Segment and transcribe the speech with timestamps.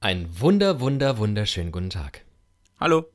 [0.00, 2.24] Ein wunder, wunder, wunderschönen guten Tag.
[2.78, 3.13] Hallo.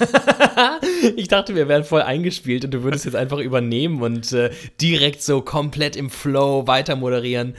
[1.16, 5.22] ich dachte, wir wären voll eingespielt und du würdest jetzt einfach übernehmen und äh, direkt
[5.22, 7.54] so komplett im Flow weiter moderieren.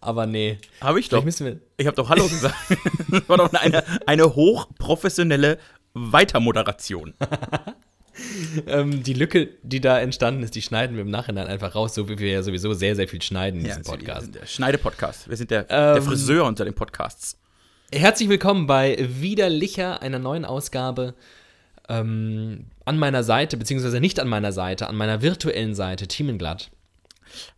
[0.00, 0.58] Aber nee.
[0.80, 1.24] Habe ich doch.
[1.76, 2.54] Ich habe doch Hallo gesagt.
[3.10, 5.58] das war doch eine, eine hochprofessionelle
[5.94, 7.14] Weitermoderation.
[8.66, 12.08] ähm, die Lücke, die da entstanden ist, die schneiden wir im Nachhinein einfach raus, so
[12.08, 14.22] wie wir ja sowieso sehr, sehr viel schneiden in diesem wir Podcast.
[14.22, 15.28] sind der Schneide-Podcast.
[15.28, 17.38] Wir sind der, der Ähm, Friseur unter den Podcasts.
[17.92, 21.14] Herzlich willkommen bei Widerlicher, einer neuen Ausgabe.
[21.88, 26.70] Ähm, an meiner Seite, beziehungsweise nicht an meiner Seite, an meiner virtuellen Seite, Thiemenglatt.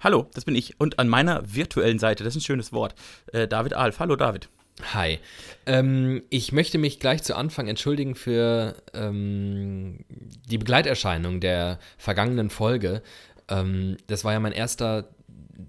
[0.00, 0.80] Hallo, das bin ich.
[0.80, 2.94] Und an meiner virtuellen Seite, das ist ein schönes Wort,
[3.32, 4.00] äh, David Alf.
[4.00, 4.48] Hallo, David.
[4.94, 5.18] Hi.
[5.66, 10.04] Ähm, ich möchte mich gleich zu Anfang entschuldigen für ähm,
[10.48, 13.02] die Begleiterscheinung der vergangenen Folge.
[13.48, 15.08] Ähm, das war ja mein erster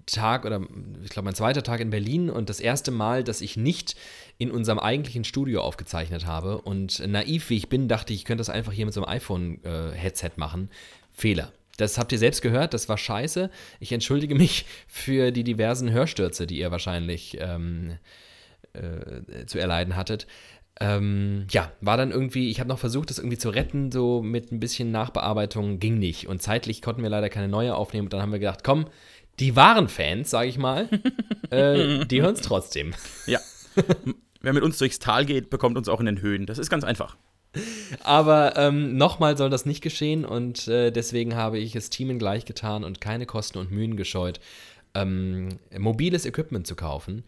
[0.06, 0.60] Tag oder
[1.02, 3.96] ich glaube mein zweiter Tag in Berlin und das erste Mal, dass ich nicht
[4.40, 6.62] in unserem eigentlichen Studio aufgezeichnet habe.
[6.62, 9.14] Und naiv wie ich bin, dachte ich, ich könnte das einfach hier mit so einem
[9.14, 10.70] iPhone-Headset machen.
[11.12, 11.52] Fehler.
[11.76, 13.50] Das habt ihr selbst gehört, das war scheiße.
[13.80, 17.98] Ich entschuldige mich für die diversen Hörstürze, die ihr wahrscheinlich ähm,
[18.72, 20.26] äh, zu erleiden hattet.
[20.80, 24.52] Ähm, ja, war dann irgendwie, ich habe noch versucht, das irgendwie zu retten, so mit
[24.52, 26.28] ein bisschen Nachbearbeitung, ging nicht.
[26.28, 28.06] Und zeitlich konnten wir leider keine neue aufnehmen.
[28.06, 28.86] Und dann haben wir gedacht, komm,
[29.38, 30.88] die wahren Fans, sage ich mal,
[31.50, 32.94] äh, die hören es trotzdem.
[33.26, 33.40] Ja.
[34.40, 36.46] Wer mit uns durchs Tal geht, bekommt uns auch in den Höhen.
[36.46, 37.16] Das ist ganz einfach.
[38.04, 42.44] Aber ähm, nochmal soll das nicht geschehen und äh, deswegen habe ich es Teamen gleich
[42.44, 44.40] getan und keine Kosten und Mühen gescheut,
[44.94, 47.24] ähm, mobiles Equipment zu kaufen,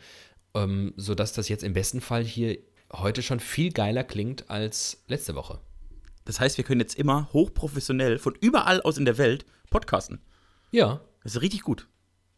[0.55, 2.59] ähm, sodass das jetzt im besten Fall hier
[2.93, 5.59] heute schon viel geiler klingt als letzte Woche.
[6.25, 10.21] Das heißt, wir können jetzt immer hochprofessionell von überall aus in der Welt podcasten.
[10.71, 11.89] Ja, Das ist richtig gut.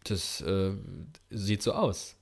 [0.05, 0.73] Das äh,
[1.31, 2.17] sieht so aus.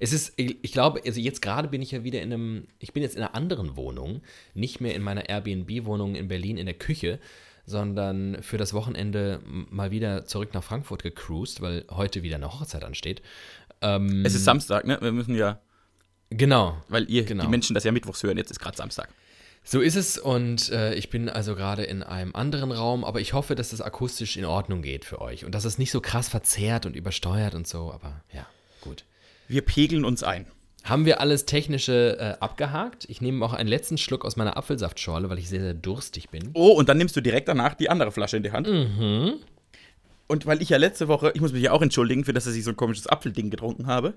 [0.00, 3.02] Es ist, ich glaube, also jetzt gerade bin ich ja wieder in einem, ich bin
[3.02, 4.22] jetzt in einer anderen Wohnung,
[4.54, 7.18] nicht mehr in meiner Airbnb-Wohnung in Berlin in der Küche,
[7.66, 12.82] sondern für das Wochenende mal wieder zurück nach Frankfurt gecruised, weil heute wieder eine Hochzeit
[12.84, 13.22] ansteht.
[13.80, 14.98] Ähm, Es ist Samstag, ne?
[15.00, 15.60] Wir müssen ja,
[16.30, 17.44] genau, weil ihr, Genau.
[17.44, 19.08] die Menschen das ja mittwochs hören, jetzt ist gerade Samstag.
[19.64, 23.32] so ist es und äh, ich bin also gerade in einem anderen Raum, aber ich
[23.32, 26.28] hoffe, dass das akustisch in Ordnung geht für euch und dass es nicht so krass
[26.28, 28.44] verzerrt und übersteuert und so, aber ja.
[29.48, 30.46] Wir pegeln uns ein.
[30.84, 33.04] Haben wir alles Technische äh, abgehakt?
[33.08, 36.50] Ich nehme auch einen letzten Schluck aus meiner Apfelsaftschorle, weil ich sehr, sehr durstig bin.
[36.54, 38.68] Oh, und dann nimmst du direkt danach die andere Flasche in die Hand.
[38.68, 39.34] Mhm.
[40.26, 42.64] Und weil ich ja letzte Woche, ich muss mich ja auch entschuldigen für, dass ich
[42.64, 44.14] so ein komisches Apfelding getrunken habe,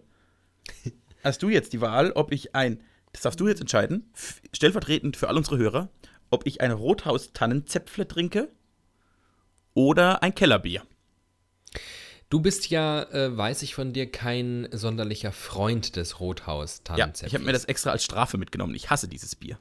[1.24, 2.80] hast du jetzt die Wahl, ob ich ein,
[3.12, 4.10] das darfst du jetzt entscheiden,
[4.52, 5.90] stellvertretend für all unsere Hörer,
[6.32, 8.50] ob ich ein Rothaus-Tannenzäpfle trinke
[9.76, 10.82] oder ein Kellerbier.
[12.36, 17.34] Du bist ja, äh, weiß ich von dir, kein sonderlicher Freund des rothaus Ja, ich
[17.34, 18.76] habe mir das extra als Strafe mitgenommen.
[18.76, 19.58] Ich hasse dieses Bier.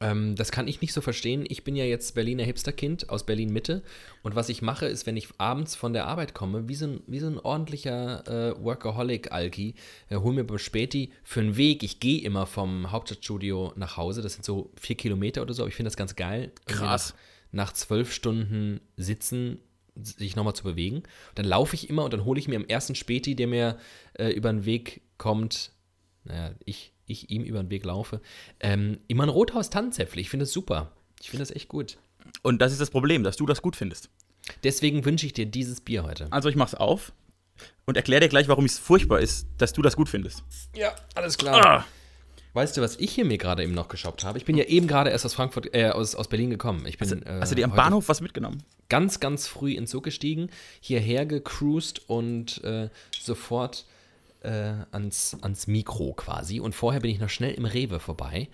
[0.00, 1.44] Ähm, das kann ich nicht so verstehen.
[1.48, 3.82] Ich bin ja jetzt Berliner Hipsterkind aus Berlin-Mitte.
[4.22, 7.00] Und was ich mache, ist, wenn ich abends von der Arbeit komme, wie so ein,
[7.08, 9.74] wie so ein ordentlicher äh, Workaholic-Alki,
[10.08, 11.82] äh, hol mir beim Späti für einen Weg.
[11.82, 14.22] Ich gehe immer vom Hauptstadtstudio nach Hause.
[14.22, 15.64] Das sind so vier Kilometer oder so.
[15.64, 16.52] Aber ich finde das ganz geil.
[16.66, 17.12] Krass.
[17.50, 19.58] Nach, nach zwölf Stunden sitzen,
[19.96, 21.02] sich nochmal zu bewegen.
[21.34, 23.78] dann laufe ich immer und dann hole ich mir am ersten Späti, der mir
[24.14, 25.72] äh, über den Weg kommt,
[26.24, 28.20] naja, ich, ich ihm über den Weg laufe,
[28.60, 30.20] ähm, immer ein Rothaus Tannenzäpfle.
[30.20, 30.92] Ich finde das super.
[31.20, 31.98] Ich finde das echt gut.
[32.42, 34.10] Und das ist das Problem, dass du das gut findest.
[34.62, 36.30] Deswegen wünsche ich dir dieses Bier heute.
[36.30, 37.12] Also ich mach's auf
[37.86, 40.42] und erkläre dir gleich, warum es furchtbar ist, dass du das gut findest.
[40.74, 41.54] Ja, alles klar.
[41.54, 41.86] Ah,
[42.54, 44.38] Weißt du, was ich hier mir gerade eben noch geshoppt habe?
[44.38, 46.86] Ich bin ja eben gerade erst aus Frankfurt, äh, aus, aus Berlin gekommen.
[46.86, 48.62] Ich bin hast, äh, hast du dir am Bahnhof was mitgenommen?
[48.88, 50.50] ganz, ganz früh in Zug gestiegen,
[50.80, 52.88] hierher gecruised und äh,
[53.18, 53.86] sofort
[54.42, 56.60] äh, ans, ans Mikro quasi.
[56.60, 58.48] Und vorher bin ich noch schnell im Rewe vorbei.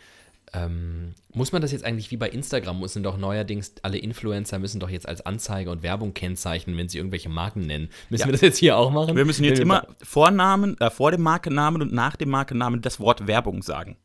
[0.53, 4.81] Ähm, muss man das jetzt eigentlich wie bei Instagram, müssen doch neuerdings alle Influencer müssen
[4.81, 7.89] doch jetzt als Anzeige und Werbung kennzeichnen, wenn sie irgendwelche Marken nennen.
[8.09, 8.27] Müssen Ja.
[8.27, 9.15] wir das jetzt hier auch machen?
[9.17, 13.27] Wir müssen jetzt immer Vornamen, äh, vor dem Markennamen und nach dem Markennamen das Wort
[13.29, 13.97] Werbung sagen.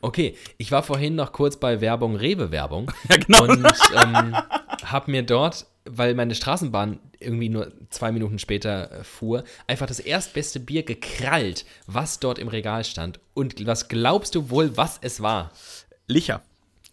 [0.00, 2.90] Okay, ich war vorhin noch kurz bei Werbung, Rewe-Werbung.
[3.08, 3.42] Ja, genau.
[3.44, 3.66] Und
[3.96, 4.36] ähm,
[4.84, 10.00] habe mir dort, weil meine Straßenbahn irgendwie nur zwei Minuten später äh, fuhr, einfach das
[10.00, 13.20] erstbeste Bier gekrallt, was dort im Regal stand.
[13.34, 15.52] Und was glaubst du wohl, was es war?
[16.06, 16.42] Licher.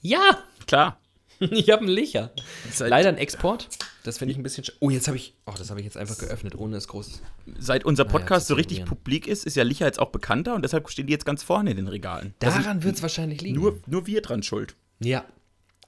[0.02, 1.00] Ja, Klar.
[1.40, 2.32] ich habe einen Licher.
[2.80, 3.68] Halt- Leider ein Export.
[4.04, 4.64] Das finde ich ein bisschen.
[4.64, 5.34] sch- Oh, jetzt habe ich.
[5.46, 7.22] Oh, das habe ich jetzt einfach geöffnet, ohne es groß.
[7.60, 10.56] Seit unser Naja, Podcast zu so richtig publik ist, ist ja Licher jetzt auch bekannter
[10.56, 12.34] und deshalb stehen die jetzt ganz vorne in den Regalen.
[12.40, 13.60] Daran wird es wahrscheinlich liegen.
[13.60, 14.76] nur, nur wir dran schuld.
[15.00, 15.26] Ja.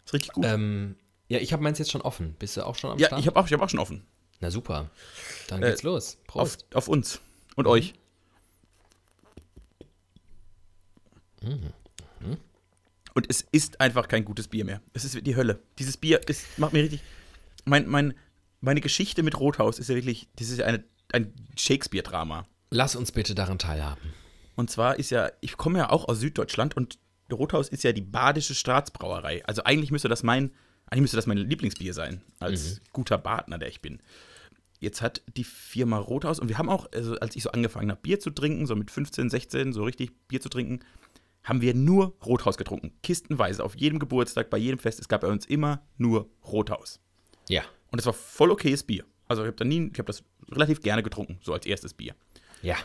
[0.05, 0.45] Ist richtig gut.
[0.45, 0.95] Ähm,
[1.29, 2.35] ja, ich habe meins jetzt schon offen.
[2.39, 3.21] Bist du auch schon am ja, Start?
[3.21, 4.03] ich habe auch, ich hab auch schon offen.
[4.39, 4.89] Na super.
[5.47, 6.17] Dann Äh, geht's los.
[6.21, 6.65] Auf, Prost.
[6.75, 7.19] auf uns
[7.55, 7.71] und Mhm.
[7.71, 7.93] euch.
[13.13, 14.81] Und es ist einfach kein gutes Bier mehr.
[14.93, 15.59] Es ist die Hölle.
[15.79, 17.01] Dieses Bier ist, macht mir richtig.
[17.65, 18.13] Mein, mein,
[18.61, 22.45] meine Geschichte mit Rothaus ist ja wirklich, das ist ja eine, ein Shakespeare-Drama.
[22.69, 24.13] Lass uns bitte daran teilhaben.
[24.55, 26.99] Und zwar ist ja, ich komme ja auch aus Süddeutschland und
[27.31, 29.43] Rothaus ist ja die badische Staatsbrauerei.
[29.45, 30.51] Also eigentlich müsste das mein,
[30.89, 33.99] eigentlich müsste das mein Lieblingsbier sein, als guter Badner, der ich bin.
[34.79, 38.01] Jetzt hat die Firma Rothaus und wir haben auch, also als ich so angefangen habe,
[38.01, 40.81] Bier zu trinken, so mit 15, 16, so richtig Bier zu trinken,
[41.43, 42.91] haben wir nur Rothaus getrunken.
[43.01, 44.99] Kistenweise, auf jedem Geburtstag, bei jedem Fest.
[44.99, 46.99] Es gab bei uns immer nur Rothaus.
[47.47, 47.63] Ja.
[47.89, 49.05] Und es war voll okayes Bier.
[49.27, 52.15] Also ich habe da nie, ich habe das relativ gerne getrunken, so als erstes Bier.
[52.61, 52.75] Ja.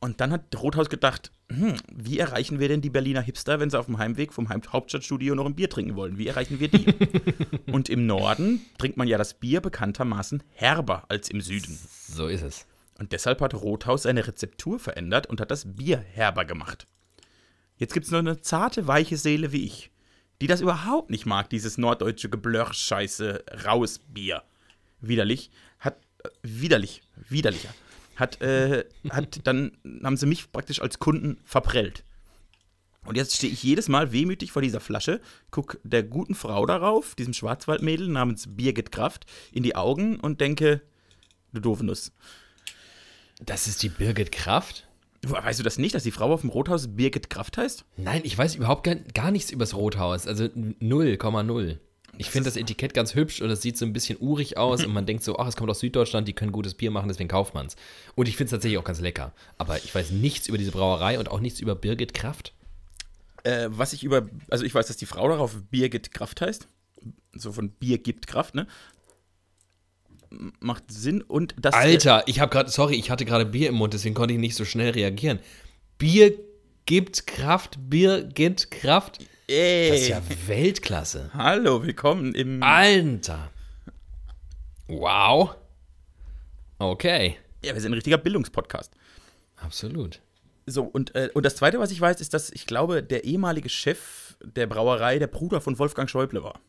[0.00, 3.78] Und dann hat Rothaus gedacht, hm, wie erreichen wir denn die Berliner Hipster, wenn sie
[3.78, 6.18] auf dem Heimweg vom Heim Hauptstadtstudio noch ein Bier trinken wollen?
[6.18, 6.86] Wie erreichen wir die?
[7.72, 11.78] und im Norden trinkt man ja das Bier bekanntermaßen herber als im Süden.
[12.08, 12.66] So ist es.
[12.98, 16.86] Und deshalb hat Rothaus seine Rezeptur verändert und hat das Bier herber gemacht.
[17.76, 19.90] Jetzt gibt es nur eine zarte, weiche Seele wie ich,
[20.40, 24.42] die das überhaupt nicht mag, dieses norddeutsche Geblörr-Scheiße, raues Bier.
[25.00, 27.74] Widerlich, hat, äh, widerlich, widerlicher.
[28.16, 29.72] Hat, äh, hat, dann
[30.02, 32.04] haben sie mich praktisch als Kunden verprellt.
[33.04, 35.20] Und jetzt stehe ich jedes Mal wehmütig vor dieser Flasche,
[35.50, 40.80] guck der guten Frau darauf, diesem Schwarzwaldmädel namens Birgit Kraft, in die Augen und denke,
[41.52, 42.12] du doofe Nuss.
[43.44, 44.88] Das ist die Birgit Kraft?
[45.22, 47.84] Weißt du das nicht, dass die Frau auf dem Rothaus Birgit Kraft heißt?
[47.96, 50.26] Nein, ich weiß überhaupt gar, gar nichts übers Rothaus.
[50.26, 51.78] Also 0,0.
[52.18, 54.92] Ich finde das Etikett ganz hübsch und es sieht so ein bisschen urig aus und
[54.92, 57.54] man denkt so, ach, es kommt aus Süddeutschland, die können gutes Bier machen, deswegen kauft
[57.54, 57.76] man es.
[58.14, 59.32] Und ich finde es tatsächlich auch ganz lecker.
[59.58, 62.52] Aber ich weiß nichts über diese Brauerei und auch nichts über Birgit Kraft.
[63.42, 66.66] Äh, was ich über, also ich weiß, dass die Frau darauf Birgit Kraft heißt.
[67.32, 68.66] So von Bier gibt Kraft, ne?
[70.60, 71.74] Macht Sinn und das.
[71.74, 74.56] Alter, ich habe gerade, sorry, ich hatte gerade Bier im Mund, deswegen konnte ich nicht
[74.56, 75.38] so schnell reagieren.
[75.98, 76.32] Bier
[76.86, 79.18] gibt Kraft, Bier gibt Kraft.
[79.48, 81.30] Äh, Das ist ey, ja Weltklasse.
[81.34, 82.62] hallo, willkommen im.
[82.62, 83.50] Alter.
[84.88, 85.54] Wow.
[86.78, 87.36] Okay.
[87.64, 88.92] Ja, wir sind ein richtiger Bildungspodcast.
[89.56, 90.20] Absolut.
[90.66, 93.68] So, und, äh, und das Zweite, was ich weiß, ist, dass ich glaube, der ehemalige
[93.68, 96.60] Chef der Brauerei der Bruder von Wolfgang Schäuble war.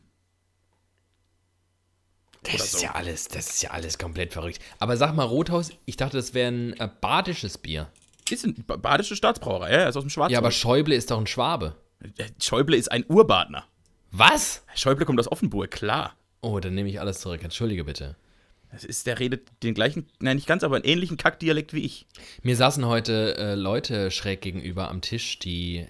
[2.44, 2.83] Das Oder ist so.
[2.83, 4.60] ja alles, das ist ja alles komplett verrückt.
[4.80, 7.89] Aber sag mal, Rothaus, ich dachte, das wäre ein äh, badisches Bier.
[8.30, 10.31] Ist eine ba- badische Staatsbrauerei, ja, er ist aus dem Schwarzwald.
[10.33, 11.75] Ja, aber Schäuble ist doch ein Schwabe.
[12.18, 13.66] Äh, Schäuble ist ein Urbadner.
[14.12, 14.63] Was?
[14.75, 16.16] Schäuble kommt aus Offenburg, klar.
[16.42, 17.44] Oh, dann nehme ich alles zurück.
[17.44, 18.16] Entschuldige bitte.
[18.72, 22.07] Das ist, der redet den gleichen, nein, nicht ganz, aber einen ähnlichen Kackdialekt wie ich.
[22.44, 25.88] Mir saßen heute äh, Leute schräg gegenüber am Tisch, die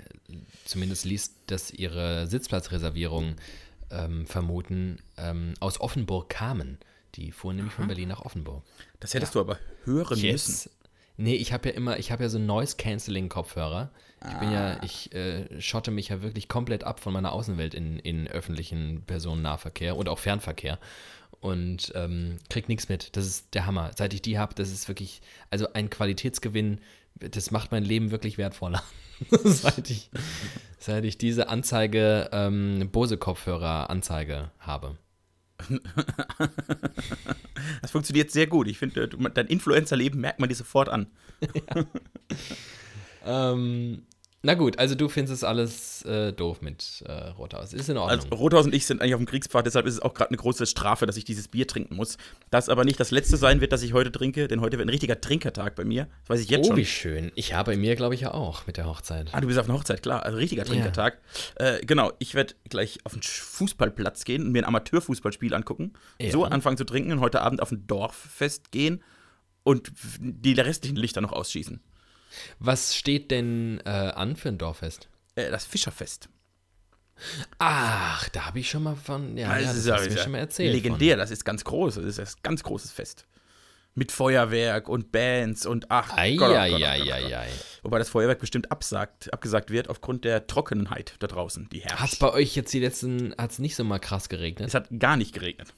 [0.65, 3.35] zumindest liest, dass ihre Sitzplatzreservierung
[3.91, 6.77] ähm, vermuten, ähm, aus Offenburg kamen.
[7.15, 8.63] Die fuhren nämlich von Berlin nach Offenburg.
[8.99, 10.25] Das hättest du aber hören müssen.
[10.25, 10.69] Yes.
[11.17, 13.89] Nee, ich habe ja immer, ich habe ja so Noise-Canceling-Kopfhörer.
[14.21, 14.53] Ich bin Ah.
[14.53, 19.03] ja, ich äh, schotte mich ja wirklich komplett ab von meiner Außenwelt in, in öffentlichen
[19.05, 20.79] Personennahverkehr und auch Fernverkehr
[21.41, 23.15] und ähm, krieg nichts mit.
[23.15, 23.91] Das ist der Hammer.
[23.95, 25.21] Seit ich die habe, das ist wirklich,
[25.51, 26.79] also ein Qualitätsgewinn,
[27.15, 28.81] das macht mein Leben wirklich wertvoller.
[29.43, 30.09] seit, ich,
[30.79, 34.97] seit ich diese Anzeige, ähm, Bose-Kopfhörer-Anzeige habe.
[37.81, 38.67] Das funktioniert sehr gut.
[38.67, 41.07] Ich finde, dein Influencer-Leben merkt man dir sofort an.
[43.25, 44.03] Ähm,
[44.45, 47.73] na gut, also du findest es alles äh, doof mit äh, Rothaus.
[47.73, 48.19] Ist in Ordnung.
[48.19, 50.37] Also Rothaus und ich sind eigentlich auf dem Kriegspfad, deshalb ist es auch gerade eine
[50.37, 52.19] große Strafe, dass ich dieses Bier trinken muss.
[52.51, 54.91] Das aber nicht das letzte sein wird, das ich heute trinke, denn heute wird ein
[54.91, 56.07] richtiger Trinkertag bei mir.
[56.21, 56.77] Das weiß ich jetzt oh, schon.
[56.77, 57.31] wie schön.
[57.33, 59.29] Ich habe bei mir, glaube ich, ja auch mit der Hochzeit.
[59.31, 60.21] Ah, du bist auf einer Hochzeit, klar.
[60.21, 61.17] Also richtiger Trinkertag.
[61.55, 65.93] Äh, genau, ich werde gleich auf den Fußballplatz gehen und mir ein Amateurfußballspiel angucken.
[66.21, 66.29] Ja.
[66.29, 69.01] So anfangen zu trinken und heute Abend auf ein Dorffest gehen
[69.63, 71.81] und die restlichen Lichter noch ausschießen.
[72.59, 75.09] Was steht denn äh, an für ein Dorffest?
[75.35, 76.29] Äh, das Fischerfest.
[77.59, 80.23] Ach, da habe ich schon mal von, ja, ja Das ja- hast du mir ja
[80.23, 80.73] schon mal erzählt.
[80.73, 81.95] Legendär, das ist ganz groß.
[81.95, 83.25] Das ist ein ganz großes Fest.
[83.97, 86.09] Mit Feuerwerk und Bands und ach.
[86.09, 86.19] Von.
[86.19, 87.31] Ei, Gott, oh ei, Gott, oh ei, Gott, oh ei, Gott.
[87.33, 87.47] ei.
[87.83, 91.99] Wobei das Feuerwerk bestimmt absagt, abgesagt wird aufgrund der Trockenheit da draußen, die Hat es
[91.99, 92.19] herrscht.
[92.19, 94.67] bei euch jetzt die letzten, hat es nicht so mal krass geregnet?
[94.67, 95.73] Es hat gar nicht geregnet.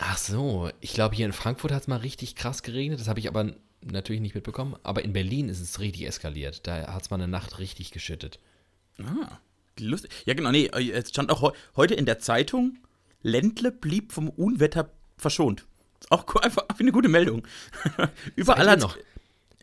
[0.00, 3.20] Ach so, ich glaube hier in Frankfurt hat es mal richtig krass geregnet, das habe
[3.20, 3.52] ich aber
[3.90, 4.76] natürlich nicht mitbekommen.
[4.82, 6.66] Aber in Berlin ist es richtig eskaliert.
[6.66, 8.38] Da hat es mal eine Nacht richtig geschüttet.
[8.98, 9.38] Ah,
[9.78, 10.10] lustig.
[10.24, 12.78] Ja, genau, nee, äh, es stand auch heu heute in der Zeitung,
[13.22, 15.66] Ländle blieb vom Unwetter verschont.
[16.10, 17.46] Auch einfach eine gute Meldung.
[18.36, 18.98] überall hat noch?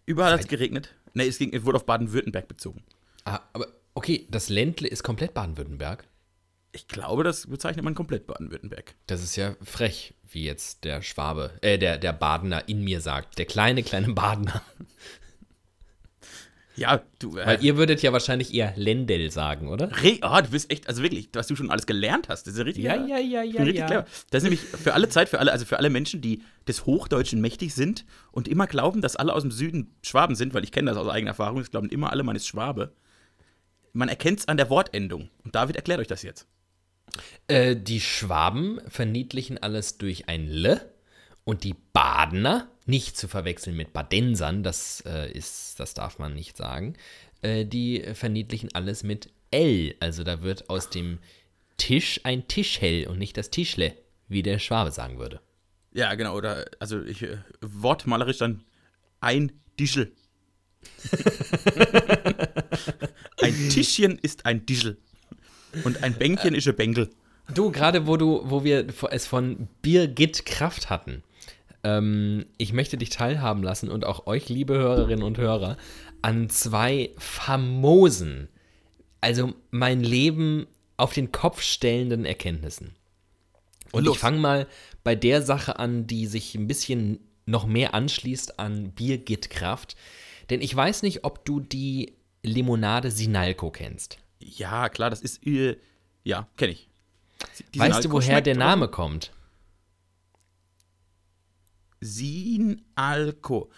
[0.06, 0.94] überall hat's geregnet.
[1.14, 2.84] Nee, es, ging, es wurde auf Baden-Württemberg bezogen.
[3.26, 6.08] Ah, aber okay, das Ländle ist komplett Baden-Württemberg.
[6.74, 8.96] Ich glaube, das bezeichnet man komplett Baden-Württemberg.
[9.08, 13.38] Das ist ja frech, wie jetzt der Schwabe, äh, der, der Badener in mir sagt.
[13.38, 14.62] Der kleine, kleine Badener.
[16.76, 17.38] Ja, du.
[17.38, 19.92] Äh, Weil ihr würdet ja wahrscheinlich eher Lendel sagen, oder?
[20.02, 22.58] Re ah, du bist echt, also wirklich, was du schon alles gelernt hast, das ist
[22.58, 22.84] ja richtig.
[22.84, 24.06] Ja, ja, ja, bin richtig clever.
[24.30, 27.42] Das ist nämlich für alle Zeit, für alle, also für alle Menschen, die des Hochdeutschen
[27.42, 30.90] mächtig sind und immer glauben, dass alle aus dem Süden Schwaben sind, weil ich kenne
[30.90, 32.94] das aus eigener Erfahrung, das glauben immer alle, man ist Schwabe.
[33.94, 35.30] Man erkennt es an der Wortendung.
[35.44, 36.48] Und David erklärt euch das jetzt.
[37.48, 40.82] Äh, die Schwaben verniedlichen alles durch ein L
[41.44, 46.58] und die Badener, nicht zu verwechseln mit Badensern, das äh, ist, das darf man nicht
[46.58, 46.96] sagen,
[47.42, 49.96] äh, die verniedlichen alles mit L.
[50.00, 51.20] Also da wird aus dem
[51.78, 53.96] Tisch ein Tischhell und nicht das Tischle,
[54.28, 55.42] wie der Schwabe sagen würde.
[55.94, 58.64] Ja, genau, oder, also ich, äh, wortmalerisch dann
[59.20, 60.14] ein Dischel.
[63.42, 64.98] ein Tischchen ist ein Dischel.
[65.84, 67.10] Und ein Bänkchen ist ein Bänkel.
[67.54, 71.24] Du, gerade wo du, wo wir es von Birgit Kraft hatten,
[71.84, 75.78] ähm, ich möchte dich teilhaben lassen und auch euch, liebe Hörerinnen und Hörer,
[76.22, 78.48] an zwei famosen,
[79.20, 82.96] also mein Leben auf den Kopf stellenden Erkenntnissen.
[83.92, 84.16] Und Los.
[84.16, 84.68] ich fange mal
[85.04, 89.96] bei der Sache an, die sich ein bisschen noch mehr anschließt an Birgit Kraft.
[90.50, 92.14] Denn ich weiß nicht, ob du die
[92.44, 94.18] Limonade Sinalco kennst.
[94.42, 95.78] Ja, klar, das ist, äh,
[96.24, 96.90] ja, kenne ich.
[97.74, 99.32] Die weißt du, woher der Name kommt?
[102.02, 103.70] Sinalco.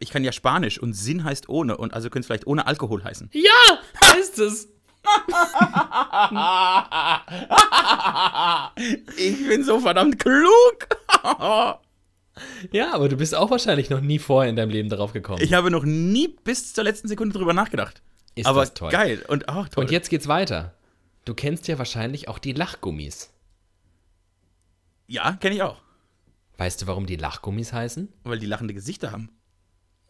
[0.00, 3.04] Ich kann ja Spanisch und Sin heißt ohne und also könnte es vielleicht ohne Alkohol
[3.04, 3.30] heißen.
[3.32, 4.68] Ja, heißt es.
[9.16, 10.88] Ich bin so verdammt klug.
[12.70, 15.42] Ja, aber du bist auch wahrscheinlich noch nie vorher in deinem Leben darauf gekommen.
[15.42, 18.02] Ich habe noch nie bis zur letzten Sekunde drüber nachgedacht.
[18.40, 18.90] Ist Aber das toll.
[18.90, 19.84] geil und auch toll.
[19.84, 20.74] Und jetzt geht's weiter.
[21.24, 23.30] Du kennst ja wahrscheinlich auch die Lachgummis.
[25.06, 25.80] ja, kenne ich auch,
[26.58, 28.12] Weißt du, warum die Lachgummis heißen?
[28.24, 29.30] weil die lachende Gesichter haben.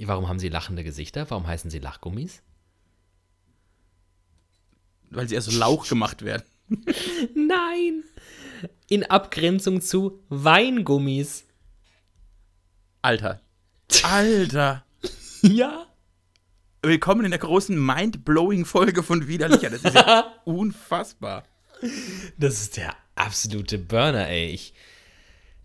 [0.02, 1.28] Warum haben sie lachende Gesichter?
[1.30, 2.42] Warum heißen sie Lachgummis?
[5.10, 6.42] Weil sie erst so Lauch gemacht werden.
[7.34, 8.04] Nein!
[8.88, 11.44] In Abgrenzung zu Weingummis.
[13.02, 13.40] Alter.
[14.04, 14.84] Alter.
[15.42, 15.86] Ja.
[16.82, 19.68] Willkommen in der großen mind-blowing Folge von Widerlicher.
[19.68, 21.44] Das ist ja unfassbar.
[22.38, 24.46] Das ist der absolute Burner, ey.
[24.46, 24.72] Ich,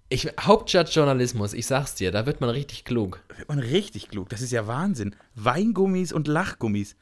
[0.09, 3.21] ich, Hauptstadtjournalismus, ich sag's dir, da wird man richtig klug.
[3.29, 4.27] Da wird man richtig klug.
[4.27, 5.15] Das ist ja Wahnsinn.
[5.35, 6.97] Weingummis und Lachgummis.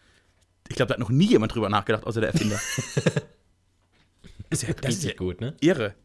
[0.69, 2.59] Ich glaube, da hat noch nie jemand drüber nachgedacht, außer der Erfinder.
[2.85, 2.95] das
[4.61, 5.55] ist ja, das ist ja Richtig gut, ne?
[5.59, 5.95] irre.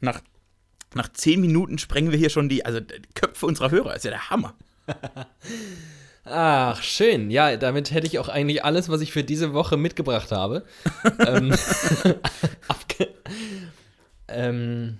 [0.00, 0.20] Nach,
[0.92, 3.88] nach zehn Minuten sprengen wir hier schon die, also die Köpfe unserer Hörer.
[3.88, 4.54] Das ist ja der Hammer.
[6.24, 7.30] Ach, schön.
[7.30, 10.64] Ja, damit hätte ich auch eigentlich alles, was ich für diese Woche mitgebracht habe.
[11.26, 11.52] ähm,
[12.68, 13.08] abge
[14.28, 14.98] ähm,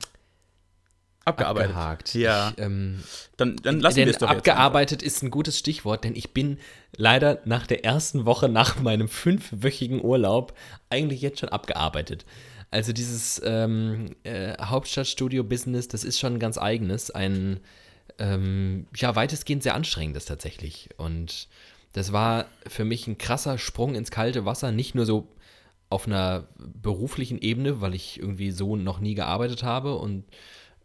[1.25, 1.71] Abgearbeitet.
[1.71, 2.15] abgehakt.
[2.15, 2.51] Ja.
[2.55, 3.03] Ich, ähm,
[3.39, 4.37] Dann, dann lassen wir es doch jetzt.
[4.39, 6.59] abgearbeitet ist ein gutes Stichwort, denn ich bin
[6.95, 10.53] leider nach der ersten Woche nach meinem fünfwöchigen Urlaub
[10.91, 12.27] eigentlich jetzt schon abgearbeitet.
[12.71, 17.61] Also dieses ähm, äh, Hauptstadtstudio-Business, das ist schon ein ganz eigenes, ein
[18.19, 20.91] ähm, ja weitestgehend sehr anstrengendes tatsächlich.
[20.97, 21.49] Und
[21.93, 25.29] das war für mich ein krasser Sprung ins kalte Wasser, nicht nur so
[25.91, 30.25] auf einer beruflichen Ebene, weil ich irgendwie so noch nie gearbeitet habe und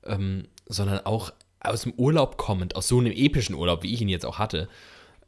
[0.05, 4.09] ähm, sondern auch aus dem Urlaub kommend, aus so einem epischen Urlaub, wie ich ihn
[4.09, 4.69] jetzt auch hatte,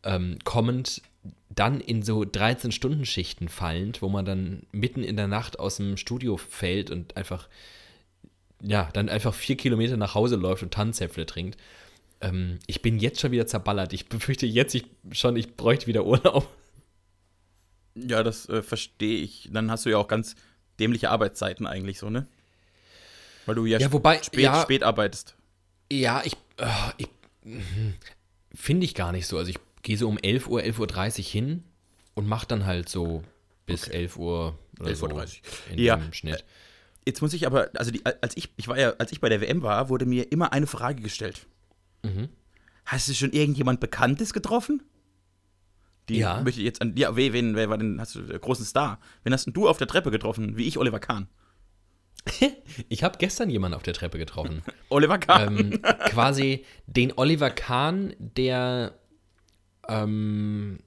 [0.03, 1.01] ähm, kommend,
[1.49, 6.37] dann in so 13-Stunden-Schichten fallend, wo man dann mitten in der Nacht aus dem Studio
[6.37, 7.47] fällt und einfach,
[8.61, 11.57] ja, dann einfach vier Kilometer nach Hause läuft und Tannenzäpfle trinkt.
[12.21, 13.93] Ähm, ich bin jetzt schon wieder zerballert.
[13.93, 16.47] Ich befürchte jetzt ich, schon, ich bräuchte wieder Urlaub.
[17.95, 19.49] Ja, das äh, verstehe ich.
[19.51, 20.35] Dann hast du ja auch ganz
[20.79, 22.27] dämliche Arbeitszeiten eigentlich so, ne?
[23.45, 24.61] Weil du ja, Ja, wobei- spät, ja.
[24.61, 25.35] spät arbeitest.
[25.91, 27.07] Ja, ich, äh, ich
[27.43, 27.95] mhm.
[28.53, 29.37] finde ich gar nicht so.
[29.37, 31.63] Also ich gehe so um 11 Uhr, 11.30 Uhr hin
[32.13, 33.23] und mache dann halt so
[33.65, 35.25] bis 11 Uhr oder 11:30 so Uhr.
[35.71, 36.45] in Ja, dem Schnitt.
[37.05, 39.41] Jetzt muss ich aber, also die, als ich, ich war ja, als ich bei der
[39.41, 41.47] WM war, wurde mir immer eine Frage gestellt.
[42.03, 42.29] Mhm.
[42.85, 44.81] Hast du schon irgendjemand Bekanntes getroffen?
[46.09, 46.41] Die Ja.
[46.41, 48.99] möchte ich jetzt an, ja, wen, wen, wer war denn, hast du einen großen Star?
[49.23, 50.57] Wen hast denn du auf der Treppe getroffen?
[50.57, 51.27] Wie ich, Oliver Kahn.
[52.89, 54.61] Ich habe gestern jemanden auf der Treppe getroffen.
[54.89, 55.57] Oliver Kahn.
[55.57, 58.93] ähm, quasi den Oliver Kahn der
[59.87, 60.79] ähm,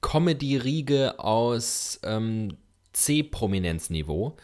[0.00, 2.56] Comedy-Riege aus ähm,
[2.92, 4.36] C-Prominenzniveau.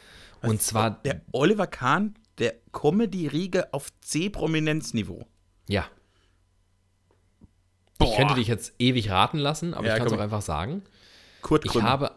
[0.42, 5.26] Und zwar der Oliver Kahn der Comedy-Riege auf C-Prominenzniveau.
[5.68, 5.88] Ja.
[7.98, 8.08] Boah.
[8.10, 10.82] Ich könnte dich jetzt ewig raten lassen, aber Ja, ich kann es auch einfach sagen.
[11.42, 11.88] Kurt Ich Krömer.
[11.88, 12.10] habe.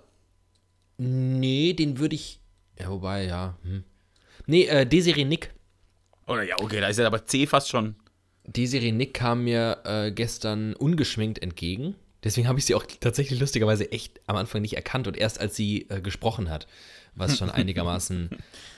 [0.98, 2.40] Nee, den würde ich.
[2.80, 3.58] Ja, wobei, ja.
[3.64, 3.84] Hm.
[4.46, 5.52] Nee, äh, Desiree Nick.
[6.28, 7.96] Oder ja, okay, da ist ja aber C fast schon.
[8.46, 11.96] Desiree Nick kam mir äh, gestern ungeschminkt entgegen.
[12.24, 15.56] Deswegen habe ich sie auch tatsächlich lustigerweise echt am Anfang nicht erkannt und erst als
[15.56, 16.68] sie äh, gesprochen hat,
[17.16, 18.30] was schon einigermaßen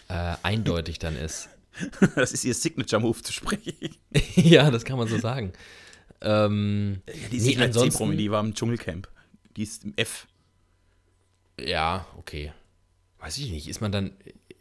[0.07, 1.49] äh, eindeutig dann ist.
[2.15, 3.73] Das ist ihr Signature-Move zu sprechen.
[4.35, 5.53] ja, das kann man so sagen.
[6.21, 9.07] Ähm, Ja, die ist nee, ansonsten- C-Promi, die war im Dschungelcamp.
[9.57, 10.27] Die ist im F.
[11.59, 12.51] ja, okay.
[13.19, 13.67] Weiß ich nicht.
[13.67, 14.11] Ist man dann,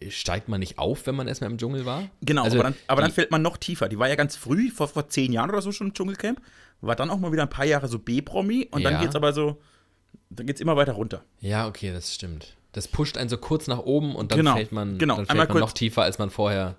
[0.08, 2.08] steigt man nicht auf, wenn man erstmal im Dschungel war?
[2.20, 3.88] Genau, Also aber, dann, aber dann die- fällt man noch tiefer.
[3.88, 6.40] Die war ja ganz früh, vor, vor zehn Jahren oder so schon im Dschungelcamp.
[6.80, 9.00] War dann auch mal wieder ein paar Jahre so B-Promi und dann Ja.
[9.00, 9.60] geht's aber so,
[10.30, 11.24] dann geht's immer weiter runter.
[11.40, 12.56] Ja, okay, das stimmt.
[12.72, 15.16] Das pusht einen so kurz nach oben und dann Genau, fällt man, genau.
[15.16, 16.76] dann Einmal fällt man noch tiefer, als man vorher.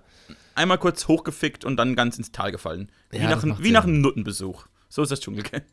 [0.54, 2.90] Einmal kurz hochgefickt und dann ganz ins Tal gefallen.
[3.10, 4.66] Wie, Ja, nach, ein- wie nach einem Nuttenbesuch.
[4.88, 5.64] So ist das Dschungelcamp.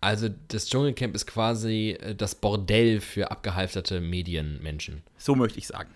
[0.00, 5.02] Also das Dschungelcamp ist quasi äh, das Bordell für abgehalfterte Medienmenschen.
[5.16, 5.90] So möchte ich sagen.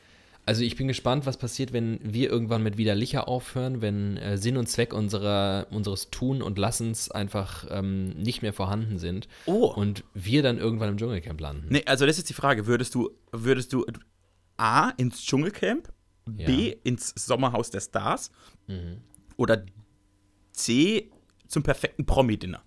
[0.47, 4.57] Also ich bin gespannt, was passiert, wenn wir irgendwann mit Widerlicher aufhören, wenn äh, Sinn
[4.57, 9.67] und Zweck unserer, unseres Tun und Lassens einfach ähm, nicht mehr vorhanden sind Oh.
[9.67, 11.67] und wir dann irgendwann im Dschungelcamp landen.
[11.69, 12.67] Nee, also das ist die Frage.
[12.67, 13.85] Würdest du, würdest du
[14.57, 15.93] A ins Dschungelcamp,
[16.37, 18.31] B ins Sommerhaus der Stars
[18.67, 18.99] Mhm.
[19.37, 19.65] oder
[20.53, 21.11] C
[21.47, 22.63] zum perfekten Promi-Dinner?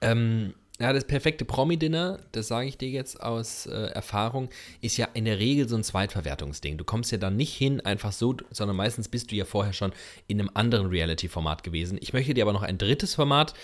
[0.00, 4.48] Ähm, ja, das perfekte Promi-Dinner, das sage ich dir jetzt aus äh, Erfahrung,
[4.80, 6.76] ist ja in der Regel so ein Zweitverwertungsding.
[6.76, 9.92] Du kommst ja dann nicht hin einfach so, sondern meistens bist du ja vorher schon
[10.26, 11.98] in einem anderen Reality-Format gewesen.
[12.00, 13.54] Ich möchte dir aber noch ein drittes Format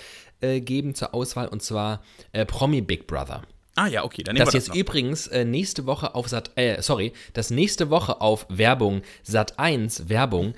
[0.41, 3.43] äh, geben zur Auswahl und zwar äh, Promi Big Brother.
[3.79, 4.81] Ah ja, okay, dann nehmen Das wir jetzt das noch.
[4.81, 10.09] übrigens äh, nächste Woche auf Sat, äh, sorry, das nächste Woche auf Werbung, Sat 1
[10.09, 10.55] Werbung,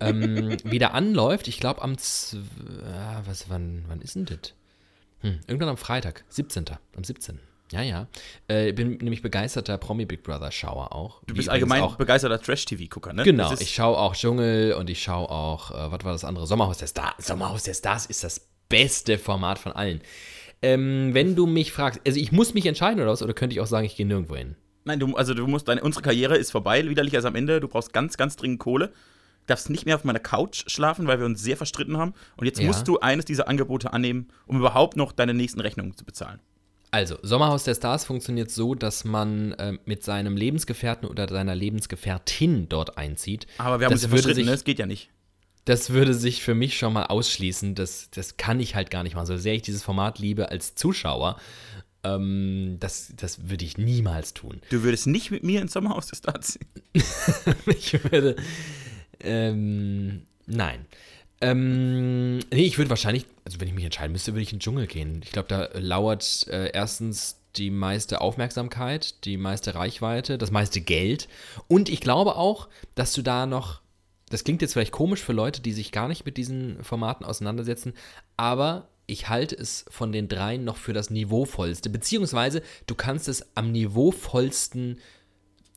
[0.00, 1.46] ähm, wieder anläuft.
[1.48, 1.96] Ich glaube am, äh,
[3.26, 4.54] was, wann, wann ist denn das?
[5.20, 6.64] Hm, irgendwann am Freitag, 17.
[6.96, 7.38] Am 17.
[7.72, 8.06] Ja, ja.
[8.46, 11.22] Äh, bin nämlich begeisterter Promi Big Brother Schauer auch.
[11.26, 11.96] Du bist allgemein auch.
[11.96, 13.22] begeisterter Trash-TV-Gucker, ne?
[13.24, 16.24] Genau, Das ist- ich schaue auch Dschungel und ich schaue auch, äh, was war das
[16.24, 16.46] andere?
[16.46, 17.26] Sommerhaus der Stars.
[17.26, 20.02] Sommerhaus der Stars ist das beste Format von allen.
[20.64, 23.60] Ähm, wenn du mich fragst, also ich muss mich entscheiden oder was, oder könnte ich
[23.60, 24.56] auch sagen, ich gehe nirgendwo hin?
[24.84, 27.60] Nein, du, also du musst deine, unsere Karriere ist vorbei, widerlich als am Ende.
[27.60, 28.92] Du brauchst ganz, ganz dringend Kohle.
[29.46, 32.14] Darfst nicht mehr auf meiner Couch schlafen, weil wir uns sehr verstritten haben.
[32.36, 32.66] Und jetzt Ja.
[32.66, 36.40] musst du eines dieser Angebote annehmen, um überhaupt noch deine nächsten Rechnungen zu bezahlen.
[36.90, 42.68] Also, Sommerhaus der Stars funktioniert so, dass man äh, mit seinem Lebensgefährten oder seiner Lebensgefährtin
[42.68, 43.46] dort einzieht.
[43.58, 44.52] Aber wir haben das uns ja verstritten, sich, ne?
[44.52, 45.10] Das geht ja nicht.
[45.64, 47.74] Das würde sich für mich schon mal ausschließen.
[47.74, 49.26] Das, das kann ich halt gar nicht machen.
[49.26, 51.38] So sehr ich dieses Format liebe als Zuschauer,
[52.04, 54.60] ähm, das, das würde ich niemals tun.
[54.70, 56.68] Du würdest nicht mit mir ins Sommerhaus des Stars ziehen.
[57.66, 58.36] ich würde.
[59.20, 60.86] Ähm, nein.
[61.40, 64.60] Ähm, nee, ich würde wahrscheinlich, also wenn ich mich entscheiden müsste, würde ich in den
[64.60, 65.20] Dschungel gehen.
[65.24, 71.28] Ich glaube, da lauert äh, erstens die meiste Aufmerksamkeit, die meiste Reichweite, das meiste Geld.
[71.68, 73.80] Und ich glaube auch, dass du da noch,
[74.34, 77.94] das klingt jetzt vielleicht komisch für Leute, die sich gar nicht mit diesen Formaten auseinandersetzen,
[78.36, 83.54] aber ich halte es von den dreien noch für das niveauvollste, beziehungsweise du kannst es
[83.54, 84.98] am niveauvollsten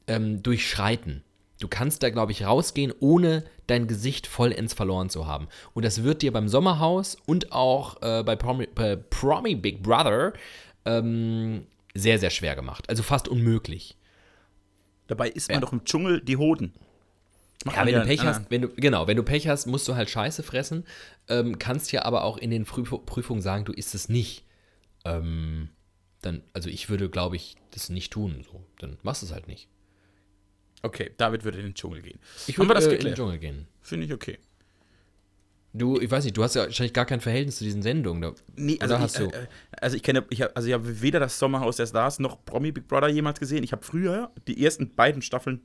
[0.08, 1.24] ähm, durchschreiten.
[1.60, 5.48] Du kannst da, glaube ich, rausgehen, ohne dein Gesicht vollends verloren zu haben.
[5.74, 10.34] Und das wird dir beim Sommerhaus und auch äh, bei, Promi, bei Promi Big Brother
[10.86, 12.90] ähm, sehr, sehr schwer gemacht.
[12.90, 13.98] Also fast unmöglich.
[15.08, 15.62] Dabei isst man Ja.
[15.62, 16.74] doch im Dschungel die Hoden.
[17.74, 20.10] Ja, wenn du Pech hast, wenn du, genau, wenn du Pech hast, musst du halt
[20.10, 20.86] Scheiße fressen,
[21.28, 24.46] ähm, kannst ja aber auch in den Früh Prüfungen sagen, du isst es nicht.
[25.06, 25.70] Ähm,
[26.22, 28.44] dann, also ich würde, glaube ich, das nicht tun.
[28.52, 28.64] So.
[28.80, 29.68] Dann machst du es halt nicht.
[30.84, 32.20] Okay, David würde in den Dschungel gehen.
[32.48, 33.16] Ich würde äh, in den?
[33.16, 33.68] Dschungel gehen.
[33.82, 34.38] Finde ich okay.
[35.74, 38.22] Du, ich weiß nicht, du hast ja wahrscheinlich gar kein Verhältnis zu diesen Sendungen.
[38.22, 39.26] Da, Nee, also Oder ich, hast du?
[39.26, 39.48] äh, äh,
[39.80, 42.72] also ich kenne, ich hab, also ich habe weder das Sommerhaus der Stars noch Promi
[42.72, 43.64] Big Brother jemals gesehen.
[43.64, 45.62] Ich habe früher die ersten beiden Staffeln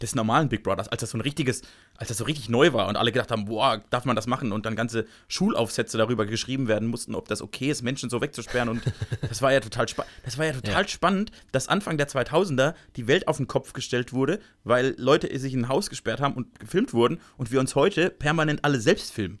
[0.00, 1.62] des normalen Big Brothers, als das so ein richtiges,
[1.96, 4.52] als das so richtig neu war und alle gedacht haben, boah, darf man das machen?
[4.52, 8.68] Und dann ganze Schulaufsätze darüber geschrieben werden mussten, ob das okay ist, Menschen so wegzusperren.
[8.68, 8.82] Und
[9.28, 10.12] das war ja total spannend.
[10.24, 10.88] Das war ja total Ja.
[10.88, 15.52] spannend, dass Anfang der 2000er die Welt auf den Kopf gestellt wurde, weil Leute sich
[15.54, 19.12] in ein Haus gesperrt haben und gefilmt wurden und wir uns heute permanent alle selbst
[19.12, 19.38] filmen.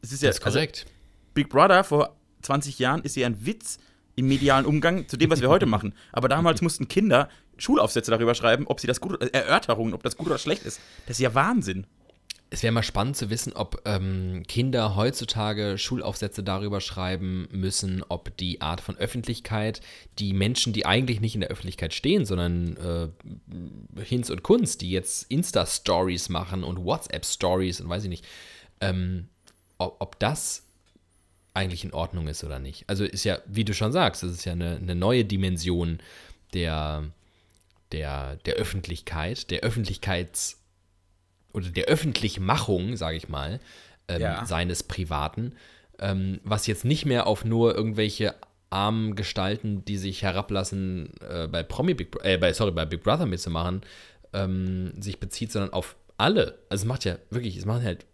[0.00, 0.86] Es ist ja das ist also, korrekt.
[1.34, 3.78] Big Brother vor 20 Jahren ist ja ein Witz
[4.14, 5.94] im medialen Umgang zu dem, was wir heute machen.
[6.12, 10.16] Aber damals mussten Kinder Schulaufsätze darüber schreiben, ob sie das gut, äh, Erörterungen, ob das
[10.16, 10.80] gut oder schlecht ist.
[11.06, 11.86] Das ist ja Wahnsinn.
[12.50, 18.36] es wäre mal spannend zu wissen, ob ähm, Kinder heutzutage Schulaufsätze darüber schreiben müssen, ob
[18.36, 19.80] die Art von Öffentlichkeit,
[20.18, 22.76] die Menschen, die eigentlich nicht in der Öffentlichkeit stehen, sondern
[23.96, 28.26] äh, Hinz und Kunst, die jetzt Insta-Stories machen und WhatsApp-Stories und weiß ich nicht,
[28.82, 29.28] ähm,
[29.78, 30.66] ob, ob, das
[31.54, 32.84] eigentlich in Ordnung ist oder nicht.
[32.88, 35.98] Also ist ja, wie du schon sagst, es ist ja eine, eine neue Dimension
[36.54, 37.04] der,
[37.92, 40.56] der, der Öffentlichkeit, der Öffentlichkeits-
[41.52, 43.60] oder der Öffentlichmachung, sage ich mal,
[44.08, 44.46] ähm, ja.
[44.46, 45.54] seines Privaten,
[45.98, 48.34] ähm, was jetzt nicht mehr auf nur irgendwelche
[48.70, 53.26] armen Gestalten, die sich herablassen, äh, bei Promi Big, äh, bei, sorry, bei Big Brother
[53.26, 53.82] mitzumachen,
[54.32, 56.58] ähm, sich bezieht, sondern auf alle.
[56.70, 58.06] Also es macht ja wirklich, es machen halt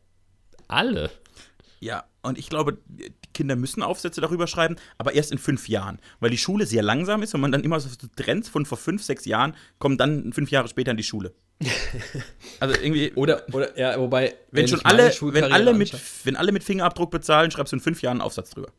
[0.67, 1.11] alle.
[1.81, 5.99] Ja, und ich glaube, die Kinder müssen Aufsätze darüber schreiben, aber erst in fünf Jahren,
[6.21, 9.03] weil die Schule sehr langsam ist und man dann immer so Trends von vor fünf,
[9.03, 11.35] sechs Jahren kommen dann fünf Jahre später in die Schule.
[12.61, 13.13] also irgendwie.
[13.15, 14.35] Oder, oder ja, wobei.
[14.51, 15.93] Wenn, wenn schon alle, wenn alle, mit,
[16.25, 18.73] wenn alle mit Fingerabdruck bezahlen, schreibst du in fünf Jahren einen Aufsatz drüber.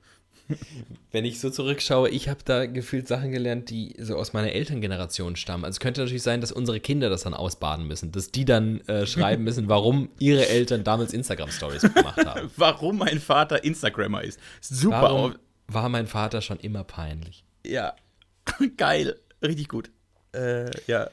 [1.11, 5.35] Wenn ich so zurückschaue, ich habe da gefühlt Sachen gelernt, die so aus meiner Elterngeneration
[5.35, 5.65] stammen.
[5.65, 8.81] Also es könnte natürlich sein, dass unsere Kinder das dann ausbaden müssen, dass die dann
[8.81, 12.49] äh, schreiben müssen, warum ihre Eltern damals Instagram-Stories gemacht haben.
[12.57, 14.39] warum mein Vater Instagrammer ist.
[14.61, 15.01] Super.
[15.01, 15.35] Warum
[15.67, 17.43] war mein Vater schon immer peinlich?
[17.65, 17.95] Ja,
[18.77, 19.91] geil, richtig gut.
[20.33, 21.09] Äh, ja,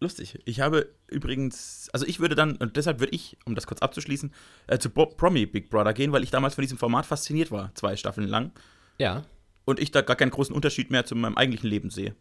[0.00, 0.38] lustig.
[0.44, 4.32] Ich habe übrigens, also ich würde dann, und deshalb würde ich, um das kurz abzuschließen,
[4.66, 7.74] äh, zu Bob Promi Big Brother gehen, weil ich damals von diesem Format fasziniert war,
[7.74, 8.52] zwei Staffeln lang.
[8.98, 9.24] Ja.
[9.64, 12.14] Und ich da gar keinen großen Unterschied mehr zu meinem eigentlichen Leben sehe.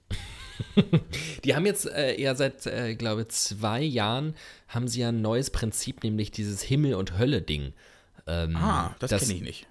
[1.44, 4.36] Die haben jetzt äh, ja seit, äh, glaube zwei Jahren
[4.68, 7.74] haben sie ja ein neues Prinzip, nämlich dieses Himmel- und Hölle-Ding.
[8.28, 9.68] Ähm, ah, das, das kenne ich nicht.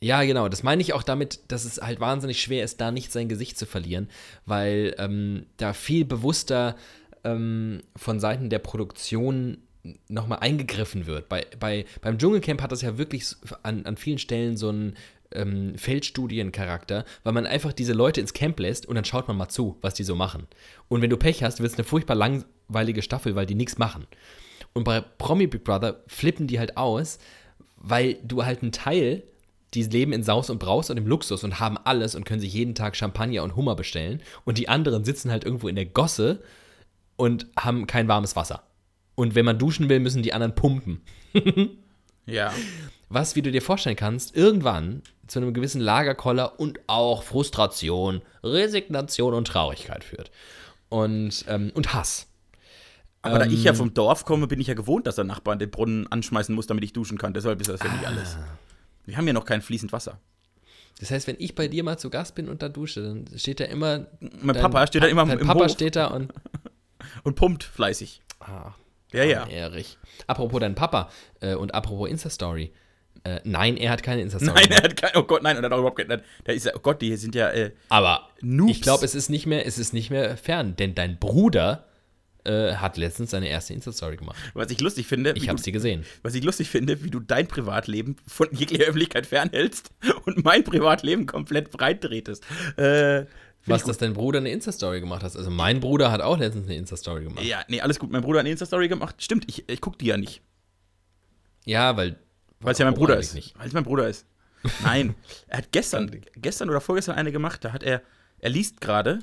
[0.00, 0.48] Ja, genau.
[0.48, 3.58] Das meine ich auch damit, dass es halt wahnsinnig schwer ist, da nicht sein Gesicht
[3.58, 4.08] zu verlieren,
[4.44, 6.76] weil ähm, da viel bewusster
[7.26, 9.58] ähm, von Seiten der Produktion
[10.08, 11.28] nochmal eingegriffen wird.
[11.28, 13.26] Bei, bei, beim Dschungelcamp hat das ja wirklich
[13.62, 14.96] an, an vielen Stellen so einen
[15.32, 19.48] ähm, Feldstudiencharakter, weil man einfach diese Leute ins Camp lässt und dann schaut man mal
[19.48, 20.46] zu, was die so machen.
[20.88, 24.06] Und wenn du Pech hast, wird es eine furchtbar langweilige Staffel, weil die nichts machen.
[24.72, 27.18] Und bei Promi Big Brother flippen die halt aus,
[27.76, 29.22] weil du halt einen Teil,
[29.74, 32.52] die leben in Saus und Braus und im Luxus und haben alles und können sich
[32.52, 34.22] jeden Tag Champagner und Hummer bestellen.
[34.44, 36.40] Und die anderen sitzen halt irgendwo in der Gosse
[37.16, 38.62] und haben kein warmes Wasser.
[39.14, 41.00] Und wenn man duschen will, müssen die anderen pumpen.
[42.26, 42.52] ja.
[43.08, 49.34] Was, wie du dir vorstellen kannst, irgendwann zu einem gewissen Lagerkoller und auch Frustration, Resignation
[49.34, 50.30] und Traurigkeit führt.
[50.88, 52.28] Und, ähm, und Hass.
[53.22, 55.24] Aber ähm, da ich ja ähm, vom Dorf komme, bin ich ja gewohnt, dass der
[55.24, 57.34] Nachbar den Brunnen anschmeißen muss, damit ich duschen kann.
[57.34, 58.08] Deshalb ist das ja nicht ah.
[58.08, 58.36] alles.
[59.04, 60.20] Wir haben ja noch kein fließend Wasser.
[61.00, 63.60] Das heißt, wenn ich bei dir mal zu Gast bin und da dusche, dann steht
[63.60, 64.06] da immer.
[64.40, 65.70] Mein Papa steht da immer dein im Papa Hof.
[65.70, 66.32] steht da und
[67.22, 68.22] und pumpt fleißig.
[68.40, 68.72] Ah,
[69.12, 69.46] ja, ja.
[69.46, 69.98] Erich.
[70.26, 72.72] Apropos dein Papa äh, und apropos Insta-Story.
[73.24, 74.54] Äh, nein, er hat keine Insta-Story.
[74.54, 76.70] Nein, er hat keine, oh Gott, nein, und er hat auch überhaupt keine, da ist
[76.74, 78.70] oh Gott, die sind ja äh, Aber Noobs.
[78.72, 81.86] ich glaube, es ist nicht mehr, es ist nicht mehr fern, denn dein Bruder
[82.46, 84.36] äh, hat letztens seine erste Insta-Story gemacht.
[84.54, 85.34] Was ich lustig finde.
[85.36, 86.04] Ich habe sie gesehen.
[86.22, 89.90] Was ich lustig finde, wie du dein Privatleben von jeglicher Öffentlichkeit fernhältst
[90.24, 92.44] und mein Privatleben komplett breit drehtest.
[92.76, 93.26] Äh,
[93.66, 95.36] was, dass dein Bruder eine Insta-Story gemacht hat.
[95.36, 97.44] Also mein Bruder hat auch letztens eine Insta-Story gemacht.
[97.44, 98.10] Ja, nee, alles gut.
[98.10, 99.22] Mein Bruder hat eine Insta-Story gemacht.
[99.22, 100.42] Stimmt, ich, ich gucke die ja nicht.
[101.64, 102.18] Ja, weil.
[102.60, 103.34] Weil es ja mein Bruder ist.
[103.58, 104.26] Weil es mein Bruder ist.
[104.82, 105.14] Nein,
[105.48, 108.02] er hat gestern, gestern oder vorgestern eine gemacht, da hat er,
[108.38, 109.20] er liest gerade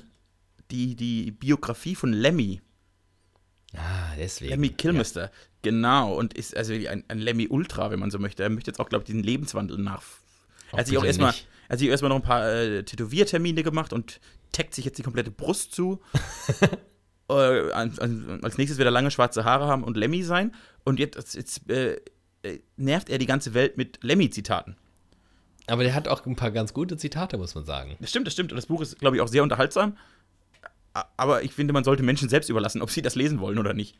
[0.70, 2.60] die, die Biografie von Lemmy.
[3.76, 4.50] Ah, deswegen.
[4.50, 5.30] Lemmy Kilmister, ja.
[5.62, 6.14] genau.
[6.14, 8.42] Und ist also ein, ein Lemmy Ultra, wenn man so möchte.
[8.42, 10.02] Er möchte jetzt auch, glaube ich, diesen Lebenswandel nach.
[10.72, 11.34] Er hat sich auch erstmal
[11.68, 14.20] er hat sich erstmal noch ein paar äh, Tätowiertermine gemacht und
[14.52, 16.00] taggt sich jetzt die komplette Brust zu.
[17.28, 20.52] äh, als nächstes wird er lange schwarze Haare haben und Lemmy sein.
[20.84, 22.00] Und jetzt, jetzt äh,
[22.42, 24.76] äh, nervt er die ganze Welt mit Lemmy-Zitaten.
[25.66, 27.96] Aber der hat auch ein paar ganz gute Zitate, muss man sagen.
[28.00, 28.52] Das stimmt, das stimmt.
[28.52, 29.96] Und das Buch ist, glaube ich, auch sehr unterhaltsam.
[31.16, 33.96] Aber ich finde, man sollte Menschen selbst überlassen, ob sie das lesen wollen oder nicht.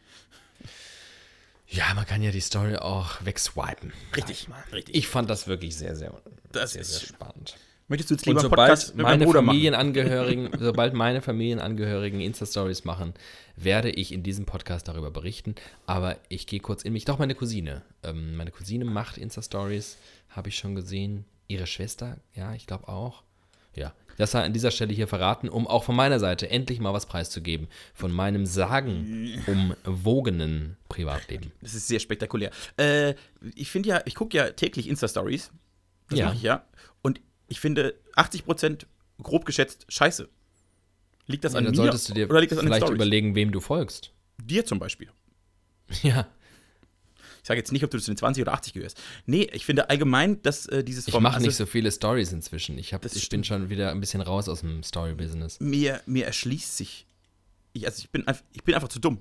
[1.69, 3.93] Ja, man kann ja die Story auch wegswipen.
[4.17, 4.95] Richtig, richtig.
[4.95, 6.13] Ich fand das wirklich sehr, sehr,
[6.53, 7.57] das sehr, sehr spannend.
[7.87, 13.13] Möchtest du jetzt lieber Und sobald Podcast mit meine Familienangehörigen, sobald meine Familienangehörigen Insta-Stories machen,
[13.57, 15.55] werde ich in diesem Podcast darüber berichten.
[15.85, 17.05] Aber ich gehe kurz in mich.
[17.05, 17.83] Doch, meine Cousine.
[18.03, 19.99] Ähm, meine Cousine macht Insta-Stories,
[20.31, 21.27] habe ich schon gesehen.
[21.47, 23.23] Ihre Schwester, ja, ich glaube auch.
[23.75, 26.93] Ja, das sei an dieser Stelle hier verraten, um auch von meiner Seite endlich mal
[26.93, 31.53] was preiszugeben von meinem sagenumwogenen Privatleben.
[31.61, 32.51] Das ist sehr spektakulär.
[32.77, 33.15] Äh,
[33.55, 35.51] ich finde ja, ich gucke ja täglich Insta-Stories.
[36.09, 36.27] Das ja.
[36.27, 36.65] mache ich ja.
[37.03, 38.87] Und ich finde 80%
[39.23, 40.29] grob geschätzt scheiße.
[41.27, 43.35] Liegt das ja, an dann mir solltest du dir oder liegt das an vielleicht überlegen,
[43.35, 44.13] wem du folgst.
[44.43, 45.11] Dir zum Beispiel.
[46.03, 46.27] Ja.
[47.45, 48.99] Ich sage jetzt nicht, ob du zu den 20 oder 80 gehörst.
[49.27, 52.79] Nee, ich finde allgemein, dass äh, dieses Ich mache also nicht so viele Stories inzwischen.
[52.79, 55.61] Ich, hab, ich bin schon wieder ein bisschen raus aus dem Story-Business.
[55.61, 57.07] Mir, mir erschließt sich.
[57.75, 59.19] Ich, also ich bin, einfach, ich bin einfach zu dumm.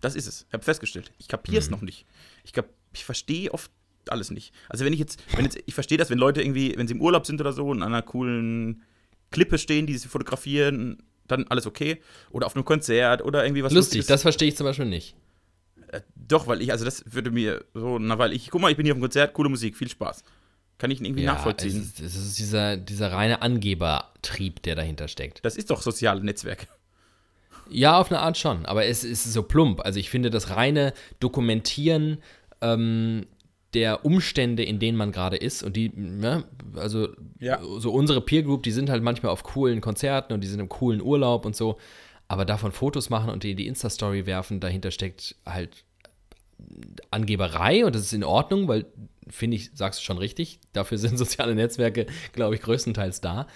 [0.00, 0.46] Das ist es.
[0.46, 1.10] Ich habe festgestellt.
[1.18, 2.06] Ich kapiere es noch nicht.
[2.44, 3.68] Ich, kap- ich verstehe oft
[4.08, 4.54] alles nicht.
[4.68, 7.00] Also wenn ich jetzt, wenn jetzt, ich verstehe das, wenn Leute irgendwie, wenn sie im
[7.00, 8.84] Urlaub sind oder so und an einer coolen
[9.32, 12.00] Klippe stehen, die sie fotografieren, dann alles okay.
[12.30, 14.06] Oder auf einem Konzert oder irgendwie was Lustig, Lustiges.
[14.06, 15.16] das verstehe ich zum Beispiel nicht.
[15.96, 18.76] Äh, doch, weil ich, also das würde mir so, na, weil ich, guck mal, ich
[18.76, 20.24] bin hier auf dem Konzert, coole Musik, viel Spaß.
[20.78, 21.80] Kann ich irgendwie nachvollziehen.
[21.80, 25.44] Es ist, es ist dieser, dieser reine Angebertrieb, der dahinter steckt.
[25.44, 26.66] das ist doch soziale Netzwerke.
[27.70, 29.80] Ja, auf eine Art schon, aber es ist so plump.
[29.80, 32.18] Also ich finde das reine Dokumentieren
[32.60, 33.26] ähm,
[33.74, 36.44] der Umstände, in denen man gerade ist und die, ja,
[36.76, 37.08] also
[37.40, 37.58] Ja.
[37.78, 40.68] so unsere Peer Group, die sind halt manchmal auf coolen Konzerten und die sind im
[40.68, 41.78] coolen Urlaub und so,
[42.28, 45.84] aber davon Fotos machen und die in die Insta-Story werfen, dahinter steckt halt
[47.10, 48.86] Angeberei und das ist in Ordnung, weil,
[49.28, 53.46] finde ich, sagst du schon richtig, dafür sind soziale Netzwerke, glaube ich, größtenteils da.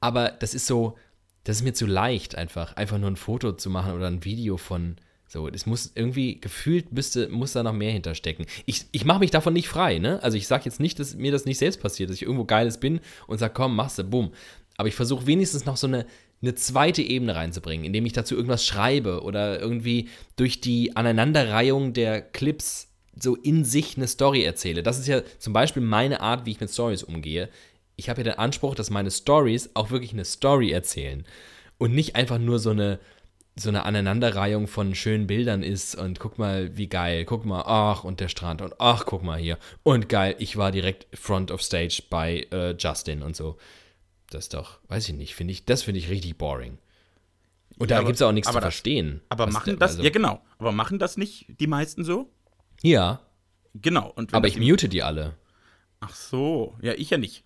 [0.00, 0.96] Aber das ist so,
[1.44, 4.56] das ist mir zu leicht einfach, einfach nur ein Foto zu machen oder ein Video
[4.56, 5.48] von so.
[5.48, 8.46] Das muss irgendwie gefühlt müsste, muss da noch mehr hinterstecken.
[8.66, 10.22] Ich, ich mache mich davon nicht frei, ne?
[10.22, 12.78] Also ich sage jetzt nicht, dass mir das nicht selbst passiert, dass ich irgendwo Geiles
[12.78, 14.32] bin und sage, komm, machst du, bumm.
[14.76, 16.06] Aber ich versuche wenigstens noch so eine,
[16.42, 22.20] eine zweite Ebene reinzubringen, indem ich dazu irgendwas schreibe oder irgendwie durch die Aneinanderreihung der
[22.20, 24.82] Clips so in sich eine Story erzähle.
[24.82, 27.48] Das ist ja zum Beispiel meine Art, wie ich mit Stories umgehe.
[27.96, 31.24] Ich habe ja den Anspruch, dass meine Stories auch wirklich eine Story erzählen
[31.78, 32.98] und nicht einfach nur so eine
[33.54, 38.02] so eine Aneinanderreihung von schönen Bildern ist und guck mal, wie geil, guck mal, ach,
[38.02, 39.58] und der Strand und ach, guck mal hier.
[39.82, 43.58] Und geil, ich war direkt front of stage bei äh, Justin und so.
[44.34, 46.78] Das ist doch, weiß ich nicht, finde ich, das finde ich richtig boring.
[47.78, 49.20] Und Ja, da gibt es auch nichts zu aber das- verstehen.
[49.28, 52.30] Aber machen das, also- ja genau, aber machen das nicht die meisten so?
[52.82, 53.20] Ja,
[53.74, 54.12] Genau.
[54.32, 55.34] Aber ich mute die alle.
[56.00, 57.42] Ach so, ja, ich ja nicht.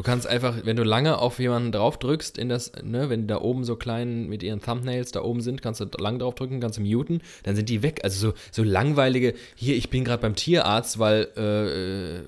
[0.00, 3.26] Du kannst einfach, wenn du lange auf jemanden drauf drückst, in das, ne, wenn die
[3.26, 6.58] da oben so klein mit ihren Thumbnails da oben sind, kannst du lang drauf drücken,
[6.58, 8.00] kannst du muten, dann sind die weg.
[8.02, 12.20] Also so, so langweilige, hier, ich bin gerade beim Tierarzt, weil äh, äh,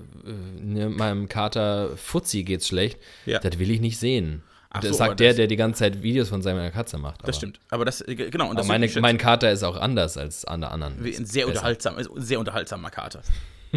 [0.61, 2.99] ne, meinem Kater Fuzzi geht's schlecht.
[3.25, 3.39] Ja.
[3.39, 4.43] Das will ich nicht sehen.
[4.69, 6.99] Ach das so, sagt aber der, das- der die ganze Zeit Videos von seiner Katze
[6.99, 7.27] macht.
[7.27, 7.59] Das stimmt.
[7.71, 8.43] Aber das, äh, genau.
[8.51, 11.03] Und Aber das meine, mein Kater ist auch anders als alle anderen.
[11.03, 13.23] ein sehr, unterhaltsam, ein sehr unterhaltsamer Kater,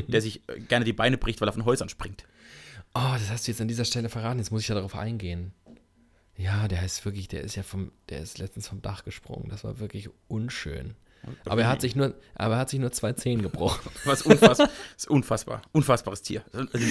[0.07, 2.25] der sich äh, gerne die Beine bricht, weil er von Häusern springt.
[2.97, 4.39] Oh, das hast du jetzt an dieser Stelle verraten.
[4.39, 5.53] Jetzt muss ich ja darauf eingehen.
[6.39, 9.51] Ja, der ist wirklich, der ist ja vom, der ist letztens vom Dach gesprungen.
[9.51, 10.95] Das war wirklich unschön.
[11.45, 13.91] Aber er hat sich nur, aber er hat sich nur zwei Zehen gebrochen.
[14.05, 15.63] Was unfassbar, ist unfassbar.
[15.73, 16.43] Unfassbares Tier.
[16.53, 16.87] Also,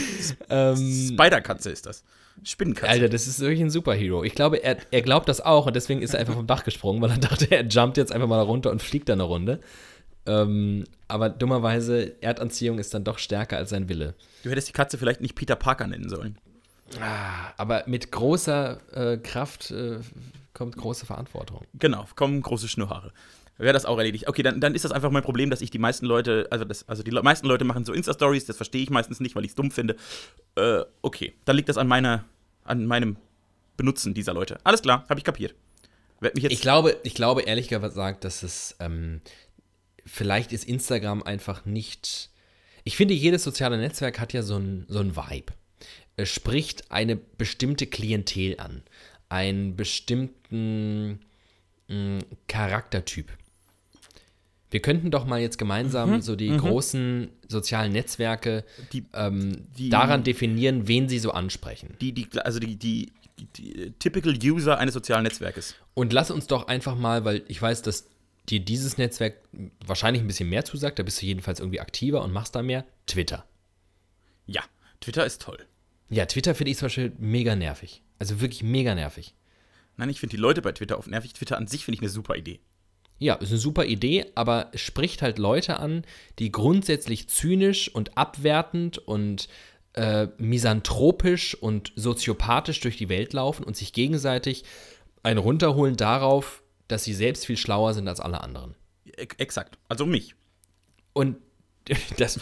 [0.49, 2.03] ähm, Spider-Katze ist das.
[2.43, 2.91] Spinnenkatze.
[2.91, 4.23] Alter, das ist wirklich ein Superhero.
[4.23, 7.01] Ich glaube, er, er glaubt das auch und deswegen ist er einfach vom Dach gesprungen,
[7.01, 9.61] weil er dachte, er jumpt jetzt einfach mal runter und fliegt da eine Runde.
[10.27, 14.15] Ähm, aber dummerweise, Erdanziehung ist dann doch stärker als sein Wille.
[14.43, 16.37] Du hättest die Katze vielleicht nicht Peter Parker nennen sollen.
[17.57, 19.99] Aber mit großer äh, Kraft äh,
[20.53, 21.65] kommt große Verantwortung.
[21.73, 23.11] Genau, kommen große Schnurrhaare.
[23.57, 24.27] Wäre das auch erledigt.
[24.27, 26.87] Okay, dann, dann ist das einfach mein Problem, dass ich die meisten Leute, also, das,
[26.89, 29.51] also die Le- meisten Leute machen so Insta-Stories, das verstehe ich meistens nicht, weil ich
[29.51, 29.95] es dumm finde.
[30.55, 32.25] Äh, okay, dann liegt das an meiner,
[32.65, 33.15] an meinem
[33.77, 34.57] Benutzen dieser Leute.
[34.63, 35.55] Alles klar, habe ich kapiert.
[36.33, 39.21] Ich glaube, ich glaube ehrlich gesagt, dass es ähm,
[40.05, 42.29] vielleicht ist Instagram einfach nicht.
[42.83, 45.53] Ich finde, jedes soziale Netzwerk hat ja so ein, so ein Vibe.
[46.17, 48.83] Es spricht eine bestimmte Klientel an,
[49.29, 51.19] einen bestimmten
[51.89, 53.31] mh, Charaktertyp.
[54.71, 60.23] Wir könnten doch mal jetzt gemeinsam so die großen sozialen Netzwerke Die- ähm, die- daran
[60.23, 61.95] definieren, wen sie so ansprechen.
[62.01, 65.75] die, die, also die, die, die, die typical User eines sozialen Netzwerkes.
[65.93, 68.05] Und lass uns doch einfach mal, weil ich weiß, dass
[68.49, 69.41] dir dieses Netzwerk
[69.85, 72.85] wahrscheinlich ein bisschen mehr zusagt, da bist du jedenfalls irgendwie aktiver und machst da mehr,
[73.07, 73.45] Twitter.
[74.45, 74.63] Ja,
[75.01, 75.65] Twitter ist toll.
[76.09, 78.03] Ja, Twitter finde ich zum Beispiel mega nervig.
[78.19, 79.33] Also wirklich mega nervig.
[79.97, 81.33] Nein, ich finde die Leute bei Twitter oft nervig.
[81.33, 82.59] Twitter an sich finde ich eine super Idee.
[83.17, 86.03] Ja, ist eine super Idee, aber es spricht halt Leute an,
[86.37, 89.47] die grundsätzlich zynisch und abwertend und
[89.93, 94.65] äh, misanthropisch und soziopathisch durch die Welt laufen und sich gegenseitig
[95.23, 98.75] ein runterholen darauf, dass sie selbst viel schlauer sind als alle anderen.
[99.37, 99.77] Exakt.
[99.89, 100.35] Also mich.
[101.13, 101.37] Und
[102.17, 102.39] das.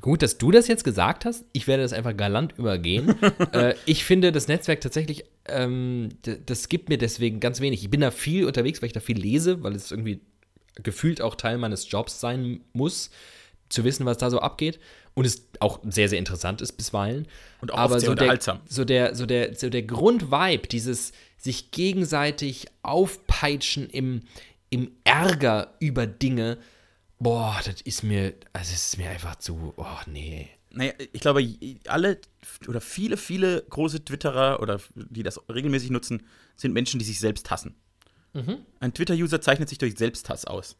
[0.00, 1.46] Gut, dass du das jetzt gesagt hast.
[1.52, 3.14] Ich werde das einfach galant übergehen.
[3.52, 6.10] äh, ich finde das Netzwerk tatsächlich, ähm,
[6.44, 7.82] das gibt mir deswegen ganz wenig.
[7.82, 10.20] Ich bin da viel unterwegs, weil ich da viel lese, weil es irgendwie
[10.82, 13.10] gefühlt auch Teil meines Jobs sein muss,
[13.70, 14.78] zu wissen, was da so abgeht.
[15.14, 17.26] Und es auch sehr, sehr interessant ist bisweilen.
[17.60, 18.60] Und auch Aber sehr so der, unterhaltsam.
[18.68, 24.22] so der, so der, so der Grundvibe, dieses sich gegenseitig aufpeitschen im,
[24.68, 26.58] im Ärger über Dinge
[27.20, 30.48] Boah, das ist mir, also es ist mir einfach zu, oh nee.
[30.70, 31.46] Naja, ich glaube,
[31.86, 32.20] alle
[32.68, 36.22] oder viele, viele große Twitterer oder die das regelmäßig nutzen,
[36.56, 37.74] sind Menschen, die sich selbst hassen.
[38.34, 38.58] Mhm.
[38.78, 40.76] Ein Twitter-User zeichnet sich durch Selbsthass aus.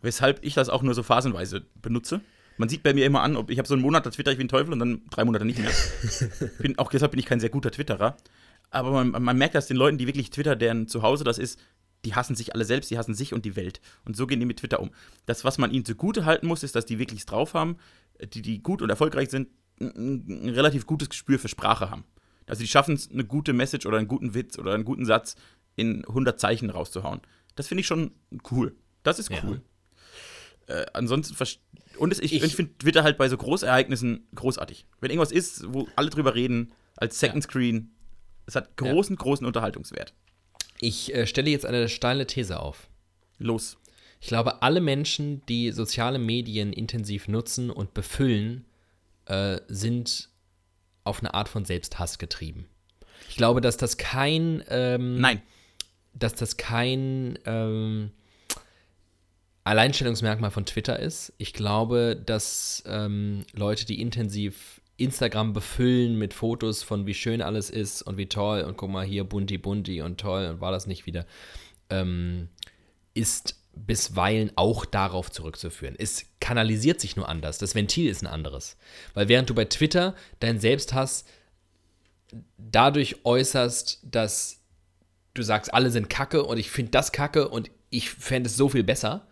[0.00, 2.20] Weshalb ich das auch nur so phasenweise benutze.
[2.56, 4.38] Man sieht bei mir immer an, ob ich habe so einen Monat, da twitter ich
[4.38, 5.70] wie ein Teufel und dann drei Monate nicht mehr.
[6.58, 8.16] bin, auch deshalb bin ich kein sehr guter Twitterer.
[8.72, 11.60] Aber man, man merkt das den Leuten, die wirklich Twitter, deren Zuhause das ist,
[12.04, 13.80] die hassen sich alle selbst, die hassen sich und die Welt.
[14.04, 14.90] Und so gehen die mit Twitter um.
[15.26, 17.76] Das, was man ihnen zugute halten muss, ist, dass die wirklich drauf haben,
[18.32, 22.04] die, die gut und erfolgreich sind, ein, ein relativ gutes Gespür für Sprache haben.
[22.46, 25.36] Also die schaffen es, eine gute Message oder einen guten Witz oder einen guten Satz
[25.76, 27.20] in 100 Zeichen rauszuhauen.
[27.54, 28.12] Das finde ich schon
[28.50, 28.74] cool.
[29.02, 29.60] Das ist cool.
[30.68, 30.80] Ja.
[30.80, 31.36] Äh, ansonsten,
[31.98, 34.86] und es, ich, ich, ich finde Twitter halt bei so Großereignissen großartig.
[35.00, 37.50] Wenn irgendwas ist, wo alle drüber reden, als Second ja.
[37.50, 37.92] Screen,
[38.52, 39.22] es hat großen, ja.
[39.22, 40.12] großen Unterhaltungswert.
[40.78, 42.88] Ich äh, stelle jetzt eine steile These auf.
[43.38, 43.78] Los.
[44.20, 48.66] Ich glaube, alle Menschen, die soziale Medien intensiv nutzen und befüllen,
[49.26, 50.28] äh, sind
[51.04, 52.68] auf eine Art von Selbsthass getrieben.
[53.28, 54.62] Ich glaube, dass das kein.
[54.68, 55.40] Ähm, Nein.
[56.12, 58.10] Dass das kein ähm,
[59.64, 61.32] Alleinstellungsmerkmal von Twitter ist.
[61.38, 67.70] Ich glaube, dass ähm, Leute, die intensiv Instagram befüllen mit Fotos von wie schön alles
[67.70, 70.86] ist und wie toll und guck mal hier bunti bunti und toll und war das
[70.86, 71.26] nicht wieder,
[71.90, 72.48] ähm,
[73.14, 75.94] ist bisweilen auch darauf zurückzuführen.
[75.98, 77.58] Es kanalisiert sich nur anders.
[77.58, 78.76] Das Ventil ist ein anderes.
[79.14, 81.24] Weil während du bei Twitter deinen Selbsthass
[82.58, 84.60] dadurch äußerst, dass
[85.34, 88.68] du sagst, alle sind kacke und ich finde das kacke und ich fände es so
[88.68, 89.26] viel besser,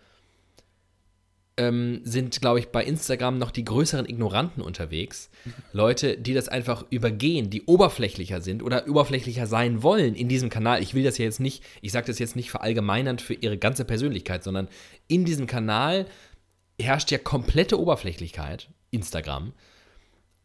[1.60, 5.28] ähm, sind, glaube ich, bei Instagram noch die größeren Ignoranten unterwegs.
[5.74, 10.82] Leute, die das einfach übergehen, die oberflächlicher sind oder oberflächlicher sein wollen in diesem Kanal.
[10.82, 13.84] Ich will das ja jetzt nicht, ich sage das jetzt nicht verallgemeinernd für ihre ganze
[13.84, 14.68] Persönlichkeit, sondern
[15.06, 16.06] in diesem Kanal
[16.80, 19.52] herrscht ja komplette Oberflächlichkeit, Instagram.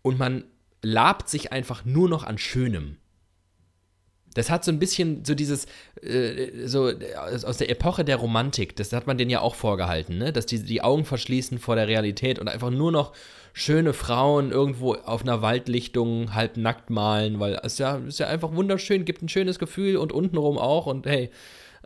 [0.01, 0.43] Und man
[0.81, 2.97] labt sich einfach nur noch an Schönem.
[4.35, 5.65] Das hat so ein bisschen so dieses,
[6.01, 6.91] äh, so
[7.23, 10.31] aus der Epoche der Romantik, das hat man denen ja auch vorgehalten, ne?
[10.31, 13.13] dass die die Augen verschließen vor der Realität und einfach nur noch
[13.53, 18.53] schöne Frauen irgendwo auf einer Waldlichtung halb nackt malen, weil es ja, ist ja einfach
[18.53, 21.31] wunderschön, gibt ein schönes Gefühl und untenrum auch und hey,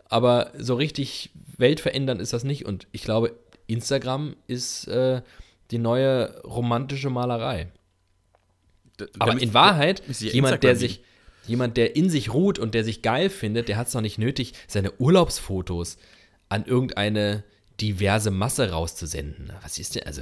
[0.06, 3.34] aber so richtig weltverändernd ist das nicht und ich glaube,
[3.68, 5.22] Instagram ist äh,
[5.70, 7.68] die neue romantische Malerei.
[9.20, 11.04] Aber in Wahrheit, jemand, der sich,
[11.50, 14.20] Jemand, der in sich ruht und der sich geil findet, der hat es doch nicht
[14.20, 15.98] nötig, seine Urlaubsfotos
[16.48, 17.44] an irgendeine
[17.82, 19.52] diverse Masse rauszusenden.
[19.64, 20.22] Was ist denn, also,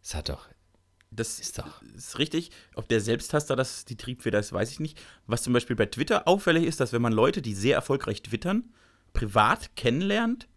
[0.00, 0.48] das hat doch.
[1.10, 1.82] Das ist doch.
[1.94, 2.52] Ist richtig.
[2.74, 4.98] Ob der Selbsttaster das die Triebfeder ist, weiß ich nicht.
[5.26, 8.72] Was zum Beispiel bei Twitter auffällig ist, dass wenn man Leute, die sehr erfolgreich twittern,
[9.12, 10.48] privat kennenlernt,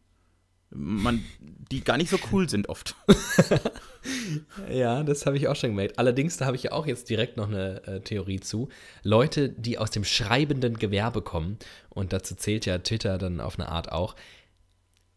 [0.71, 1.23] man,
[1.71, 2.95] die gar nicht so cool sind oft.
[4.71, 5.99] ja, das habe ich auch schon gemerkt.
[5.99, 8.69] Allerdings, da habe ich ja auch jetzt direkt noch eine äh, Theorie zu.
[9.04, 11.58] Leute, die aus dem schreibenden Gewerbe kommen,
[11.89, 14.15] und dazu zählt ja Twitter dann auf eine Art auch,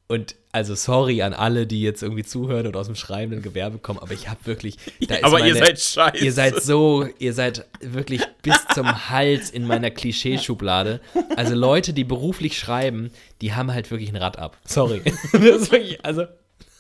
[0.08, 3.98] und also sorry an alle, die jetzt irgendwie zuhören und aus dem schreibenden Gewerbe kommen,
[3.98, 4.76] aber ich habe wirklich.
[5.00, 6.24] Ja, aber meine, ihr seid scheiße.
[6.24, 11.00] Ihr seid so, ihr seid wirklich bis zum Hals in meiner Klischeeschublade.
[11.36, 14.56] Also Leute, die beruflich schreiben, die haben halt wirklich ein Rad ab.
[14.64, 15.02] Sorry.
[15.04, 16.24] das ist wirklich, also.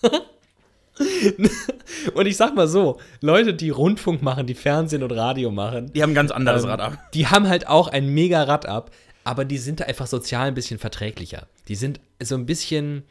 [2.14, 6.02] und ich sag mal so, Leute, die Rundfunk machen, die Fernsehen und Radio machen, die
[6.02, 6.98] haben ein ganz anderes ähm, Rad ab.
[7.14, 8.90] Die haben halt auch ein mega Rad ab,
[9.24, 11.46] aber die sind da einfach sozial ein bisschen verträglicher.
[11.68, 13.04] Die sind so ein bisschen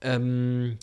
[0.00, 0.78] ähm,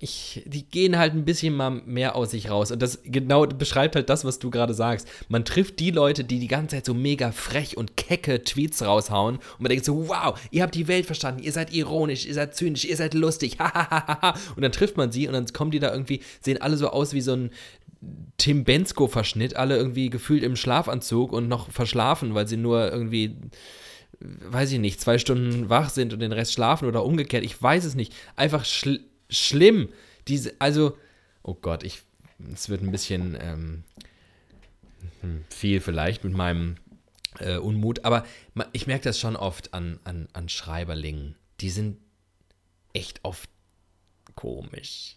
[0.00, 2.70] ich, die gehen halt ein bisschen mal mehr aus sich raus.
[2.70, 5.08] Und das genau beschreibt halt das, was du gerade sagst.
[5.28, 9.36] Man trifft die Leute, die die ganze Zeit so mega frech und kecke Tweets raushauen.
[9.36, 12.54] Und man denkt so, wow, ihr habt die Welt verstanden, ihr seid ironisch, ihr seid
[12.54, 13.58] zynisch, ihr seid lustig,
[14.56, 17.12] und dann trifft man sie und dann kommen die da irgendwie, sehen alle so aus
[17.12, 17.50] wie so ein
[18.36, 23.36] Tim Bensko-Verschnitt, alle irgendwie gefühlt im Schlafanzug und noch verschlafen, weil sie nur irgendwie
[24.20, 27.44] weiß ich nicht, zwei Stunden wach sind und den Rest schlafen oder umgekehrt.
[27.44, 28.14] Ich weiß es nicht.
[28.36, 29.00] Einfach schl
[29.30, 29.90] schlimm.
[30.26, 30.96] Diese, also,
[31.42, 32.02] oh Gott, ich,
[32.52, 33.84] es wird ein bisschen ähm,
[35.20, 36.76] hm, viel vielleicht mit meinem
[37.38, 38.24] äh, Unmut, aber
[38.72, 41.36] ich merke das schon oft an, an, an Schreiberlingen.
[41.60, 41.98] Die sind
[42.92, 43.50] echt oft
[44.34, 45.16] komisch.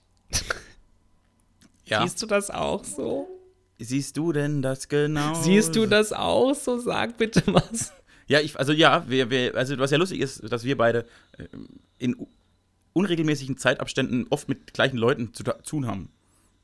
[1.86, 2.04] Ja.
[2.04, 3.28] Siehst du das auch so?
[3.78, 5.34] Siehst du denn das genau?
[5.42, 6.80] Siehst du das auch so?
[6.80, 7.92] Sag bitte was.
[8.32, 11.06] Ja, ich, also ja, wir, wir, also was ja lustig ist, dass wir beide
[11.38, 11.48] äh,
[12.00, 12.16] in
[12.94, 16.08] unregelmäßigen Zeitabständen oft mit gleichen Leuten zu tun haben.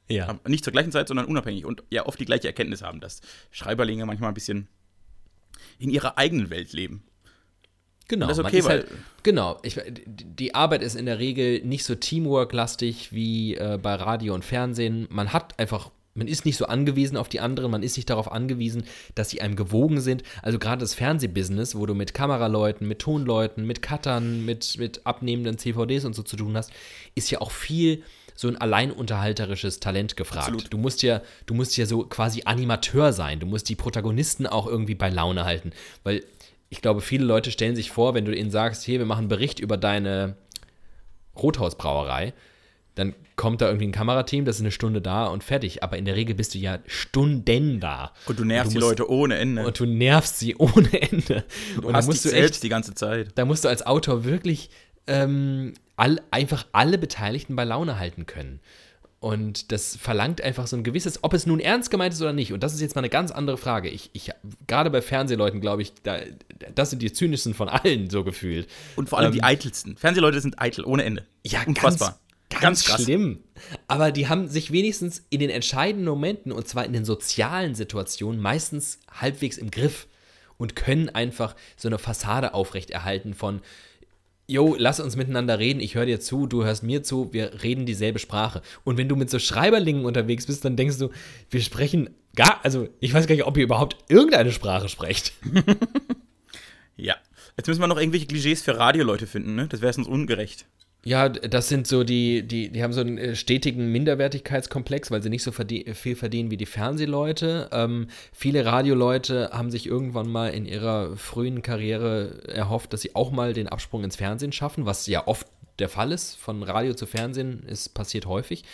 [0.07, 0.39] Ja.
[0.47, 3.20] Nicht zur gleichen Zeit, sondern unabhängig und ja oft die gleiche Erkenntnis haben, dass
[3.51, 4.70] Schreiberlinge manchmal ein bisschen
[5.78, 7.03] in ihrer eigenen Welt leben.
[8.07, 8.88] Genau, das ist okay, ist weil halt,
[9.24, 9.59] genau.
[9.63, 14.45] Ich, die Arbeit ist in der Regel nicht so Teamwork-lastig wie äh, bei Radio und
[14.45, 15.05] Fernsehen.
[15.09, 18.32] Man hat einfach, man ist nicht so angewiesen auf die anderen, man ist nicht darauf
[18.32, 18.84] angewiesen,
[19.15, 20.24] dass sie einem gewogen sind.
[20.41, 25.57] Also gerade das Fernsehbusiness, wo du mit Kameraleuten, mit Tonleuten, mit Cuttern, mit, mit abnehmenden
[25.57, 26.72] CVDs und so zu tun hast,
[27.15, 28.03] ist ja auch viel
[28.36, 30.49] so ein alleinunterhalterisches Talent gefragt.
[30.49, 30.72] Absolut.
[30.72, 33.39] Du musst ja, du musst ja so quasi Animateur sein.
[33.39, 35.72] Du musst die Protagonisten auch irgendwie bei Laune halten.
[36.03, 36.24] Weil
[36.70, 39.28] ich glaube, viele Leute stellen sich vor, wenn du ihnen sagst, hier, wir machen einen
[39.30, 40.36] Bericht über deine
[41.36, 42.34] Rothausbrauerei,
[42.97, 45.83] dann kommt da irgendwie ein Kamerateam, das ist eine Stunde da und fertig.
[45.83, 48.13] Aber in der Regel bist du ja Stunden da.
[48.25, 49.65] und du nervst du die Leute ohne Ende.
[49.65, 51.43] Und du nervst sie ohne Ende.
[51.75, 53.31] du und da hast dich musst du selbst echt, die ganze Zeit.
[53.35, 54.69] da musst du als Autor wirklich
[55.05, 58.59] ähm, all, einfach alle Beteiligten bei Laune halten können.
[59.19, 62.53] Und das verlangt einfach so ein gewisses, ob es nun ernst gemeint ist oder nicht.
[62.53, 63.89] Und das ist jetzt mal eine ganz andere Frage.
[63.89, 64.31] Ich, ich
[64.67, 66.19] gerade bei Fernsehleuten glaube ich, da,
[66.75, 68.67] das sind die zynischsten von allen so gefühlt.
[68.95, 69.97] Und vor allem Ähm, die eitelsten.
[69.97, 71.25] Fernsehleute sind eitel, ohne Ende.
[71.43, 72.09] Ja, Unfassbar.
[72.09, 72.19] Ganz,
[72.49, 73.03] Ganz ganz, krass.
[73.03, 73.43] schlimm.
[73.87, 78.41] Aber die haben sich wenigstens in den entscheidenden Momenten, und zwar in den sozialen Situationen,
[78.41, 80.07] meistens halbwegs im Griff
[80.57, 83.61] und können einfach so eine Fassade aufrechterhalten von,
[84.49, 87.85] Jo, lass uns miteinander reden, ich höre dir zu, du hörst mir zu, wir reden
[87.85, 88.61] dieselbe Sprache.
[88.85, 91.09] Und wenn du mit so Schreiberlingen unterwegs bist, dann denkst du,
[91.49, 95.33] wir sprechen gar, also ich weiß gar nicht, ob ihr überhaupt irgendeine Sprache sprecht.
[96.97, 97.15] Ja.
[97.55, 99.67] Jetzt müssen wir noch irgendwelche Klischees für Radioleute finden, ne?
[99.67, 100.65] Das wäre sonst ungerecht.
[101.08, 105.30] Ja, das sind so die, die, die haben so einen äh, stetigen Minderwertigkeitskomplex, weil sie
[105.30, 107.70] nicht so verdie viel verdienen wie die Fernsehleute.
[107.72, 113.32] Ähm, viele Radioleute haben sich irgendwann mal in ihrer frühen Karriere erhofft, dass sie auch
[113.32, 115.47] mal den Absprung ins Fernsehen schaffen, was ja oft
[115.80, 116.36] der Fall ist.
[116.36, 118.66] Von Radio zu Fernsehen ist passiert häufig.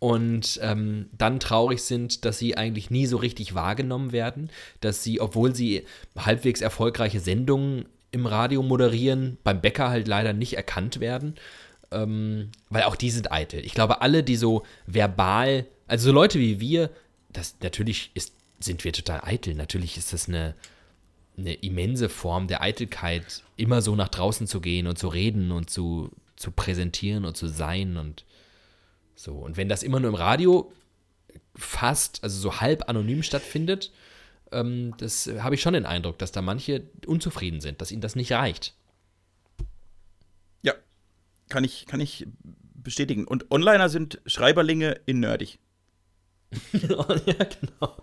[0.00, 5.20] Und ähm, dann traurig sind, dass sie eigentlich nie so richtig wahrgenommen werden, dass sie,
[5.20, 5.84] obwohl sie
[6.18, 11.36] halbwegs erfolgreiche Sendungen im Radio moderieren, beim Bäcker halt leider nicht erkannt werden
[11.90, 13.64] ähm, weil auch die sind eitel.
[13.64, 16.90] Ich glaube, alle, die so verbal, also so Leute wie wir,
[17.28, 19.54] das natürlich ist, sind wir total eitel.
[19.54, 20.54] Natürlich ist das eine,
[21.36, 25.70] eine immense Form der Eitelkeit, immer so nach draußen zu gehen und zu reden und
[25.70, 28.24] zu, zu präsentieren und zu sein und
[29.14, 29.32] so.
[29.32, 30.72] Und wenn das immer nur im Radio
[31.54, 33.92] fast, also so halb anonym stattfindet,
[34.52, 38.16] ähm, das habe ich schon den Eindruck, dass da manche unzufrieden sind, dass ihnen das
[38.16, 38.74] nicht reicht.
[41.48, 42.26] Kann ich, kann ich
[42.74, 43.26] bestätigen.
[43.26, 45.58] Und Onliner sind Schreiberlinge in nerdig.
[46.72, 47.04] ja,
[47.44, 47.96] genau.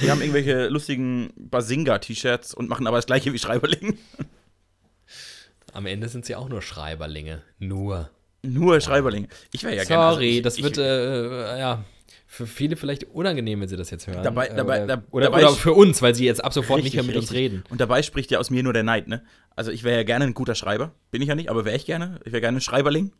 [0.00, 3.98] Die haben irgendwelche lustigen Basinga-T-Shirts und machen aber das gleiche wie Schreiberling.
[5.72, 7.42] Am Ende sind sie auch nur Schreiberlinge.
[7.58, 8.10] Nur.
[8.42, 9.28] Nur Schreiberlinge.
[9.52, 10.02] Ich wäre ja gerne.
[10.04, 11.84] also Sorry, ich- das ich- wird äh, ja
[12.40, 14.22] für viele vielleicht unangenehm, wenn sie das jetzt hören.
[14.22, 16.96] Dabei- dabei- oder, oder, dabei oder für uns, weil sie jetzt ab sofort nicht Richtig,
[17.02, 17.38] mehr mit uns richtig.
[17.38, 17.64] reden.
[17.70, 19.22] Und dabei spricht ja aus mir nur der Neid, ne?
[19.56, 20.94] Also ich wäre ja gerne ein guter Schreiber.
[21.10, 22.18] Bin ich ja nicht, aber wäre ich gerne.
[22.24, 23.12] Ich wäre gerne ein Schreiberling.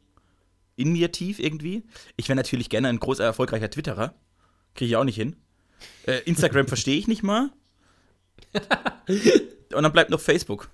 [0.76, 1.84] In mir tief irgendwie.
[2.16, 4.14] Ich wäre natürlich gerne ein großer, erfolgreicher Twitterer.
[4.74, 5.36] Kriege ich auch nicht hin.
[6.06, 7.50] Äh, Instagram verstehe ich nicht mal.
[9.74, 10.70] Und dann bleibt noch Facebook.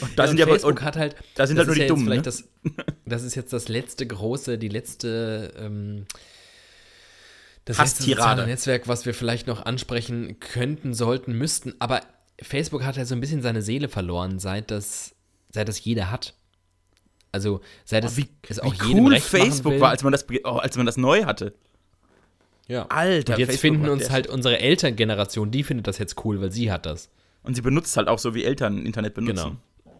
[0.00, 1.16] Und da Ja, sind ja Facebook und hat halt.
[1.36, 2.20] da sind halt nur die ja Dummen, ne?
[2.20, 2.44] Das,
[3.06, 5.54] das ist jetzt das letzte große, die letzte.
[5.58, 6.04] Ähm,
[7.70, 8.46] das Hasstirade.
[8.46, 11.74] Netzwerk, was wir vielleicht noch ansprechen könnten, sollten, müssten.
[11.78, 12.00] Aber
[12.42, 15.14] Facebook hat ja so ein bisschen seine Seele verloren, seit das,
[15.52, 16.34] seit das jeder hat.
[17.32, 20.26] Also seit es, wie, es auch wie jedem cool recht Facebook war, als man, das,
[20.44, 21.54] oh, als man das neu hatte.
[22.66, 22.86] Ja.
[22.88, 26.50] Alter, Und jetzt Facebook finden uns halt unsere Elterngeneration, die findet das jetzt cool, weil
[26.52, 27.10] sie hat das.
[27.42, 29.58] Und sie benutzt halt auch so, wie Eltern Internet benutzen.
[29.84, 29.96] Genau.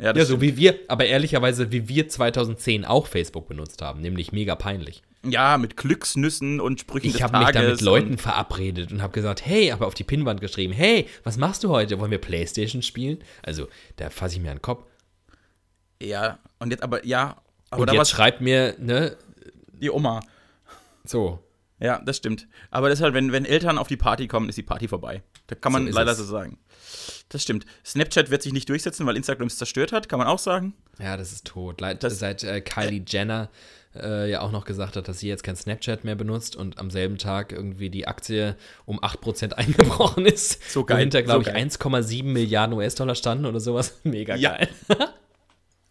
[0.00, 0.42] Ja, das Ja, so stimmt.
[0.42, 5.02] wie wir, aber ehrlicherweise, wie wir 2010 auch Facebook benutzt haben, nämlich mega peinlich.
[5.24, 9.44] Ja, mit Glücksnüssen und Sprüchen Ich habe mich da mit Leuten verabredet und habe gesagt,
[9.44, 11.98] hey, aber auf die Pinnwand geschrieben, hey, was machst du heute?
[11.98, 13.18] Wollen wir Playstation spielen?
[13.42, 14.84] Also, da fasse ich mir an den Kopf.
[16.00, 17.36] Ja, und jetzt aber, ja,
[17.70, 19.16] aber und da jetzt schreibt mir, ne,
[19.80, 20.20] die Oma.
[21.04, 21.40] so.
[21.80, 22.48] Ja, das stimmt.
[22.72, 25.22] Aber halt, wenn, wenn Eltern auf die Party kommen, ist die Party vorbei.
[25.46, 26.18] Da kann man So leider es.
[26.18, 26.58] so sagen.
[27.28, 27.66] Das stimmt.
[27.84, 30.74] Snapchat wird sich nicht durchsetzen, weil Instagram es zerstört hat, kann man auch sagen.
[30.98, 31.80] Ja, das ist tot.
[31.80, 33.48] Leid, Das- seit äh, Kylie Jenner
[33.94, 36.90] äh, ja auch noch gesagt hat, dass sie jetzt kein Snapchat mehr benutzt und am
[36.90, 40.70] selben Tag irgendwie die Aktie um 8% eingebrochen ist.
[40.70, 41.66] So geil, Wohinter, glaube so ich, geil.
[41.68, 43.98] 1,7 Milliarden US-Dollar standen oder sowas.
[44.04, 44.56] Mega Ja.
[44.56, 44.68] geil.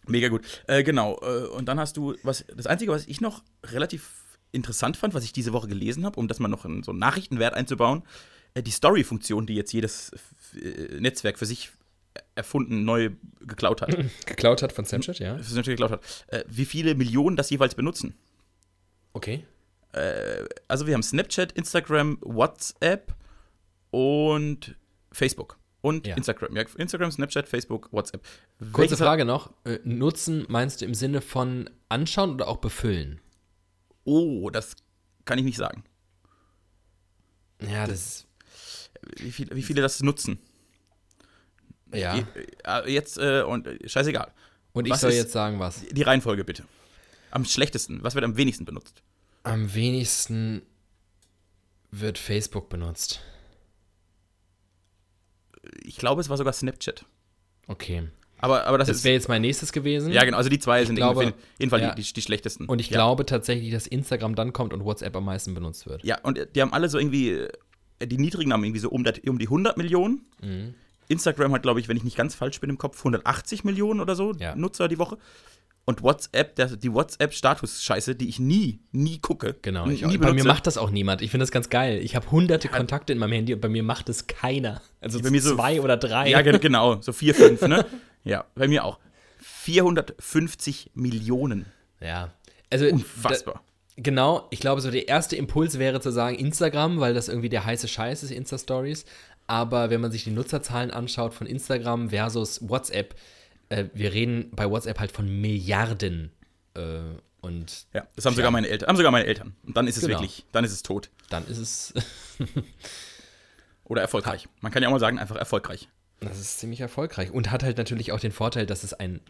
[0.06, 0.42] Mega gut.
[0.66, 1.18] Äh, genau.
[1.22, 4.10] Äh, und dann hast du, was, das Einzige, was ich noch relativ
[4.52, 7.00] interessant fand, was ich diese Woche gelesen habe, um das mal noch in so einen
[7.00, 8.02] Nachrichtenwert einzubauen,
[8.54, 10.12] äh, die Story-Funktion, die jetzt jedes
[10.54, 11.70] äh, Netzwerk für sich
[12.34, 13.90] erfunden, neu geklaut hat.
[14.26, 15.34] Geklaut hat von Snapchat, ja.
[15.36, 16.24] natürlich geklaut hat.
[16.28, 18.14] Äh, wie viele Millionen das jeweils benutzen.
[19.12, 19.44] Okay.
[20.68, 23.14] Also wir haben Snapchat, Instagram, WhatsApp
[23.90, 24.76] und
[25.10, 25.58] Facebook.
[25.80, 26.14] und Ja.
[26.16, 26.54] Instagram.
[26.54, 28.22] Ja, Instagram, Snapchat, Facebook, WhatsApp.
[28.72, 29.50] Kurze Welches- Frage noch.
[29.64, 33.20] Äh, Nutzen meinst du im Sinne von anschauen oder auch befüllen?
[34.04, 34.76] Oh, das
[35.24, 35.82] kann ich nicht sagen.
[37.62, 38.26] Ja, das.
[39.16, 40.38] Wie, viel, wie viele das nutzen.
[41.92, 42.18] Ja.
[42.18, 42.24] Äh,
[42.64, 44.32] äh, Jetzt, äh, und äh, scheißegal.
[44.72, 45.84] Und ich was soll jetzt sagen, was?
[45.86, 46.64] Die Reihenfolge bitte.
[47.30, 48.02] Am schlechtesten.
[48.02, 49.02] Was wird am wenigsten benutzt?
[49.42, 50.62] Am wenigsten
[51.90, 53.20] wird Facebook benutzt.
[55.82, 57.04] Ich glaube, es war sogar Snapchat.
[57.66, 58.08] Okay.
[58.40, 60.12] Aber, aber das, Das wäre jetzt mein nächstes gewesen.
[60.12, 60.36] Ja, genau.
[60.36, 61.94] Also die zwei sind glaube, auf jeden Fall ja.
[61.94, 62.66] die, die, die schlechtesten.
[62.66, 62.96] Und ich ja.
[62.96, 66.04] glaube tatsächlich, dass Instagram dann kommt und WhatsApp am meisten benutzt wird.
[66.04, 67.48] Ja, und die haben alle so irgendwie.
[68.00, 70.24] Die niedrigen haben irgendwie so um, um die 100 Millionen.
[70.40, 70.74] Mhm.
[71.08, 74.14] Instagram hat, glaube ich, wenn ich nicht ganz falsch bin im Kopf, 180 Millionen oder
[74.14, 74.54] so Ja.
[74.54, 75.18] Nutzer die Woche.
[75.84, 79.56] Und WhatsApp, der, die WhatsApp-Status-Scheiße, die ich nie, nie gucke.
[79.62, 79.86] Genau.
[79.86, 81.22] nie Ich, bei mir macht das auch niemand.
[81.22, 82.00] Ich finde das ganz geil.
[82.02, 84.82] Ich habe hunderte Kontakte in meinem Handy und bei mir macht es keiner.
[85.00, 86.28] Also Bei mir so- zwei oder drei.
[86.28, 87.00] Ja, ge- genau.
[87.00, 87.86] So vier, fünf, ne?
[88.24, 88.98] Ja, bei mir auch.
[89.40, 91.66] 450 Millionen.
[92.00, 92.32] Ja.
[92.70, 93.54] Also, Unfassbar.
[93.96, 97.48] Da, genau, ich glaube, so der erste Impuls wäre zu sagen Instagram, weil das irgendwie
[97.48, 99.04] der heiße Scheiß ist, Insta-Stories.
[99.48, 103.16] Aber wenn man sich die Nutzerzahlen anschaut von Instagram versus WhatsApp,
[103.70, 106.30] äh, wir reden bei WhatsApp halt von Milliarden.
[106.74, 107.00] Äh,
[107.40, 108.88] und Ja, das haben sogar meine Eltern.
[108.88, 109.54] Haben sogar meine Eltern.
[109.66, 110.20] Und dann ist es Genau.
[110.20, 111.10] wirklich, dann ist es tot.
[111.30, 111.94] dann ist es,
[113.84, 114.48] Oder erfolgreich.
[114.60, 115.88] Man kann ja auch mal sagen, einfach erfolgreich.
[116.20, 117.30] das ist ziemlich erfolgreich.
[117.30, 119.20] Und hat halt natürlich auch den Vorteil, dass es einen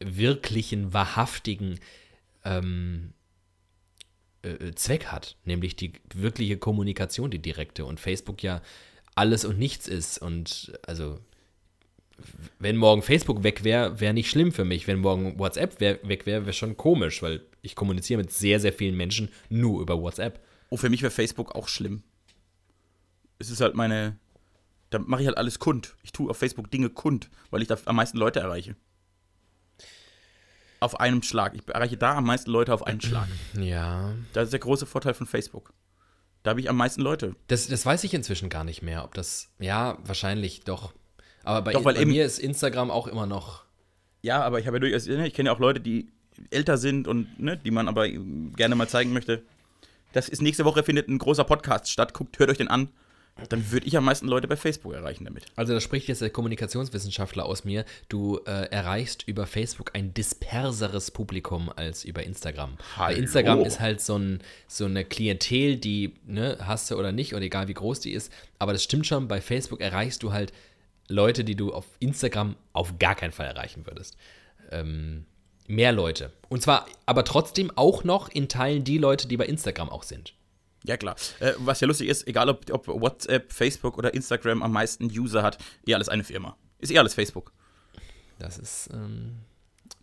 [0.00, 1.78] wirklichen, wahrhaftigen
[2.44, 3.12] ähm,
[4.42, 7.84] äh, Zweck hat, nämlich die wirkliche Kommunikation, die direkte.
[7.84, 8.60] Und Facebook ja
[9.14, 10.18] alles und nichts ist.
[10.18, 11.18] Und also,
[12.58, 14.86] wenn morgen Facebook weg wäre, wäre nicht schlimm für mich.
[14.86, 18.72] Wenn morgen WhatsApp wär, weg wäre, wäre schon komisch, weil ich kommuniziere mit sehr, sehr
[18.72, 20.40] vielen Menschen nur über WhatsApp.
[20.70, 22.02] Oh, für mich wäre Facebook auch schlimm.
[23.38, 24.18] Es ist halt meine.
[24.90, 25.96] Da mache ich halt alles kund.
[26.02, 28.76] Ich tue auf Facebook Dinge kund, weil ich da am meisten Leute erreiche.
[30.80, 31.54] Auf einem Schlag.
[31.54, 33.28] Ich erreiche da am meisten Leute auf einen Schlag.
[33.58, 34.14] Ja.
[34.32, 35.72] Das ist der große Vorteil von Facebook.
[36.42, 37.36] Da habe ich am meisten Leute.
[37.48, 39.48] Das, das weiß ich inzwischen gar nicht mehr, ob das.
[39.58, 40.92] Ja, wahrscheinlich doch.
[41.44, 43.64] Aber bei, Doch, weil bei eben- mir ist Instagram auch immer noch.
[44.22, 46.08] Ja, aber ich habe ja durchaus, ne, ich kenne ja auch Leute, die
[46.50, 49.42] älter sind und ne, die man aber gerne mal zeigen möchte.
[50.12, 52.14] Das ist nächste Woche findet ein großer Podcast statt.
[52.14, 52.88] Guckt, hört euch den an.
[53.48, 55.46] Dann würde ich am meisten Leute bei Facebook erreichen damit.
[55.56, 57.84] Also da spricht jetzt der Kommunikationswissenschaftler aus mir.
[58.08, 62.76] Du äh, erreichst über Facebook ein disperseres Publikum als über Instagram.
[62.76, 63.18] Bei Hallo.
[63.18, 67.42] Instagram ist halt so, ein, so eine Klientel, die, ne, hast du oder nicht, und
[67.42, 68.32] egal wie groß die ist.
[68.58, 70.52] Aber das stimmt schon, bei Facebook erreichst du halt
[71.08, 74.16] Leute, die du auf Instagram auf gar keinen Fall erreichen würdest.
[74.70, 75.24] Ähm,
[75.66, 76.32] mehr Leute.
[76.48, 80.34] Und zwar aber trotzdem auch noch in Teilen die Leute, die bei Instagram auch sind.
[80.84, 81.16] Ja, klar.
[81.40, 85.42] Äh, was ja lustig ist, egal ob, ob WhatsApp, Facebook oder Instagram am meisten User
[85.42, 86.56] hat, eh alles eine Firma.
[86.78, 87.52] Ist eh alles Facebook.
[88.38, 89.38] Das ist ähm,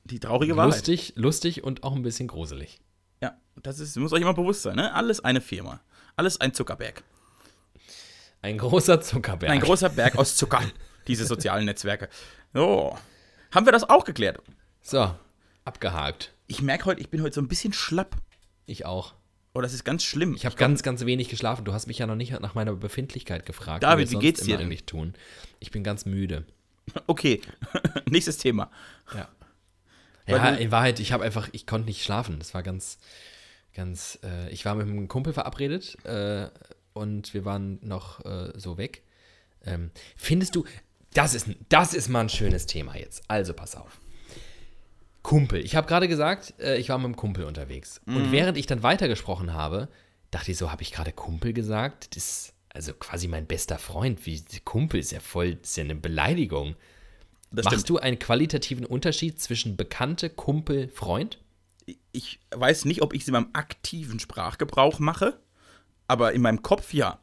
[0.06, 0.72] Die traurige Wahrheit.
[0.74, 2.80] lustig, lustig und auch ein bisschen gruselig.
[3.22, 4.94] Ja, das ist, muss euch immer bewusst sein, ne?
[4.94, 5.82] Alles eine Firma.
[6.16, 7.04] Alles ein Zuckerberg.
[8.42, 9.52] Ein großer Zuckerberg.
[9.52, 10.62] Ein großer Berg aus Zucker,
[11.08, 12.08] diese sozialen Netzwerke.
[12.54, 12.98] So.
[13.52, 14.42] Haben wir das auch geklärt?
[14.82, 15.14] So,
[15.66, 16.34] abgehakt.
[16.48, 18.16] Ich merke heute, ich bin heute so ein bisschen schlapp.
[18.66, 19.14] Ich auch.
[19.60, 20.36] Oh, das ist ganz schlimm.
[20.36, 21.66] Ich habe ganz, ganz wenig geschlafen.
[21.66, 23.84] Du hast mich ja noch nicht nach meiner Befindlichkeit gefragt.
[23.84, 24.68] David, wie geht's dir denn?
[24.68, 25.16] eigentlich tun.
[25.60, 26.45] Ich bin ganz müde.
[27.07, 27.41] Okay,
[28.10, 28.72] nächstes Thema.
[29.14, 29.28] Ja.
[30.26, 32.39] Ja, in Wahrheit, ich habe einfach, ich konnte nicht schlafen.
[32.39, 32.97] Das war ganz,
[33.76, 36.47] ganz, äh, ich war mit einem Kumpel verabredet äh,
[36.93, 39.03] und wir waren noch äh, so weg.
[39.66, 40.66] Ähm, findest du,
[41.14, 43.22] das ist, das ist mal ein schönes Thema jetzt.
[43.28, 43.99] Also pass auf.
[45.30, 45.64] Kumpel.
[45.64, 48.02] Ich habe gerade gesagt, äh, ich war mit einem Kumpel unterwegs.
[48.06, 48.18] Mhm.
[48.18, 49.88] Und während ich dann weitergesprochen habe,
[50.32, 52.16] dachte ich so, habe ich gerade Kumpel gesagt?
[52.16, 54.26] Das ist also quasi mein bester Freund.
[54.26, 56.74] Wie Kumpel ist ja voll, ist ja eine Beleidigung.
[57.52, 57.90] Das Machst stimmt.
[57.90, 61.38] du einen qualitativen Unterschied zwischen Bekannte, Kumpel, Freund?
[62.12, 65.40] Ich weiß nicht, ob ich sie beim aktiven Sprachgebrauch mache,
[66.08, 67.20] aber in meinem Kopf ja.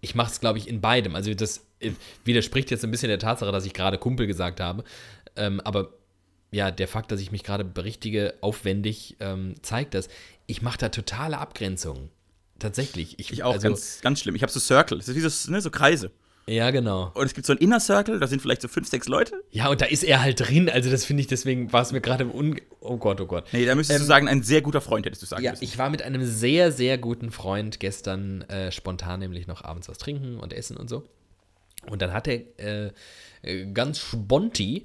[0.00, 1.16] Ich mache es, glaube ich, in beidem.
[1.16, 1.90] Also das äh,
[2.22, 4.84] widerspricht jetzt ein bisschen der Tatsache, dass ich gerade Kumpel gesagt habe.
[5.34, 5.92] Ähm, aber
[6.50, 10.08] ja, der Fakt, dass ich mich gerade berichtige, aufwendig, ähm, zeigt das.
[10.46, 12.10] Ich mache da totale Abgrenzungen.
[12.58, 13.18] Tatsächlich.
[13.18, 14.34] Ich auch also, ganz, ganz schlimm.
[14.34, 16.10] Ich habe so Circle, das ist wie so, ne, so Kreise.
[16.48, 17.10] Ja, genau.
[17.14, 19.42] Und es gibt so ein Inner Circle, da sind vielleicht so fünf, sechs Leute.
[19.50, 20.70] Ja, und da ist er halt drin.
[20.70, 22.60] Also das finde ich, deswegen war es mir gerade un...
[22.80, 23.48] Oh Gott, oh Gott.
[23.52, 25.64] Nee, da müsstest du sagen, ein sehr guter Freund hättest du sagen Ja, müssen.
[25.64, 29.98] ich war mit einem sehr, sehr guten Freund gestern äh, spontan nämlich noch abends was
[29.98, 31.02] trinken und essen und so.
[31.90, 32.92] Und dann hat er äh,
[33.42, 34.84] äh, ganz sponti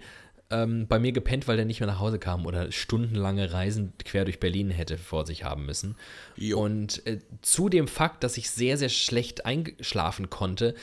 [0.52, 4.26] ähm, bei mir gepennt, weil der nicht mehr nach Hause kam oder stundenlange Reisen quer
[4.26, 5.96] durch Berlin hätte vor sich haben müssen.
[6.36, 6.62] Jo.
[6.62, 10.76] Und äh, zu dem Fakt, dass ich sehr, sehr schlecht einschlafen konnte,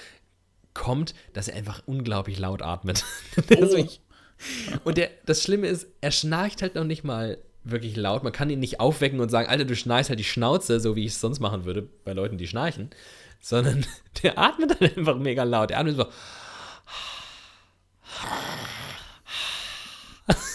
[0.75, 3.05] kommt, dass er einfach unglaublich laut atmet.
[3.49, 4.01] Wirklich-
[4.85, 8.23] und der, das Schlimme ist, er schnarcht halt noch nicht mal wirklich laut.
[8.23, 11.05] Man kann ihn nicht aufwecken und sagen, Alter, du schnarchst halt die Schnauze, so wie
[11.05, 12.91] ich es sonst machen würde bei Leuten, die schnarchen.
[13.41, 13.85] Sondern
[14.23, 15.71] der atmet dann einfach mega laut.
[15.71, 16.07] Er atmet so.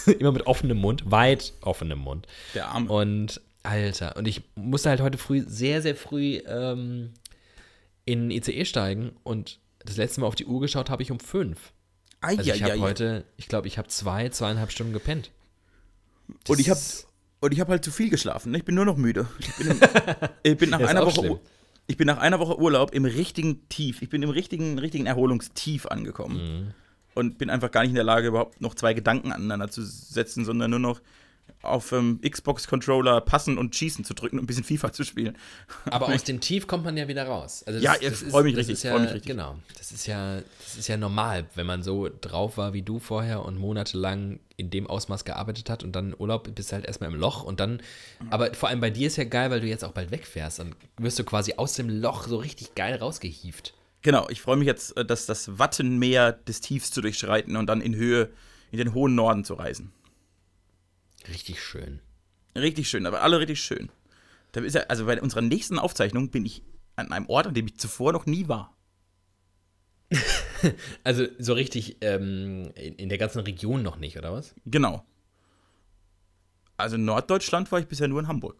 [0.19, 2.27] Immer mit offenem Mund, weit offenem Mund.
[2.53, 2.91] Der Arme.
[2.91, 7.11] Und Alter, und ich musste halt heute früh, sehr, sehr früh ähm,
[8.05, 11.19] in den ICE steigen und das letzte Mal auf die Uhr geschaut habe ich um
[11.19, 11.71] fünf.
[12.21, 15.31] Also ich habe heute, ich glaube, ich habe zwei, zweieinhalb Stunden gepennt.
[16.47, 17.07] Und ich habe Das-
[17.41, 18.51] und ich habe halt zu viel geschlafen.
[18.53, 18.59] Ne?
[18.59, 19.27] Ich bin nur noch müde.
[19.39, 19.77] Ich bin,
[20.43, 21.39] ich bin nach Das einer Woche schlimm.
[21.87, 24.01] Ich bin nach einer Woche Urlaub im richtigen Tief.
[24.01, 26.37] Ich bin im richtigen richtigen Erholungstief angekommen
[26.67, 26.73] Mhm.
[27.15, 30.45] Und bin einfach gar nicht in der Lage überhaupt noch zwei Gedanken aneinander zu setzen,
[30.45, 31.01] sondern nur noch
[31.61, 35.37] auf ähm, Xbox Controller passen und schießen zu drücken und ein bisschen FIFA zu spielen.
[35.85, 37.63] Aber aus dem Tief kommt man ja wieder raus.
[37.65, 39.31] Also Ja, ich freu mich das richtig, ja, freu mich richtig.
[39.31, 39.55] Genau.
[39.77, 43.45] Das ist ja, das ist ja normal, wenn man so drauf war wie du vorher
[43.45, 47.17] und monatelang in dem Ausmaß gearbeitet hat und dann Urlaub bist du halt erstmal im
[47.17, 47.81] Loch und dann,
[48.29, 50.59] aber vor allem bei dir ist ja geil, weil du jetzt auch bald wegfährst.
[50.59, 53.73] Dann wirst du quasi aus dem Loch so richtig geil rausgehieft.
[54.03, 57.81] Genau, ich freue mich jetzt, äh, dass das Wattenmeer des Tiefs zu durchschreiten und dann
[57.81, 58.29] in Höhe
[58.71, 59.91] in den hohen Norden zu reisen.
[61.27, 61.99] Richtig schön.
[62.55, 63.89] Richtig schön, aber alle richtig schön.
[64.51, 66.63] Da ist ja, also bei unserer nächsten Aufzeichnung bin ich
[66.95, 68.75] an einem Ort, an dem ich zuvor noch nie war.
[71.03, 74.55] Also so richtig ähm, in, in der ganzen Region noch nicht, oder was?
[74.65, 75.05] Genau.
[76.77, 78.55] Also in Norddeutschland war ich bisher nur in Hamburg.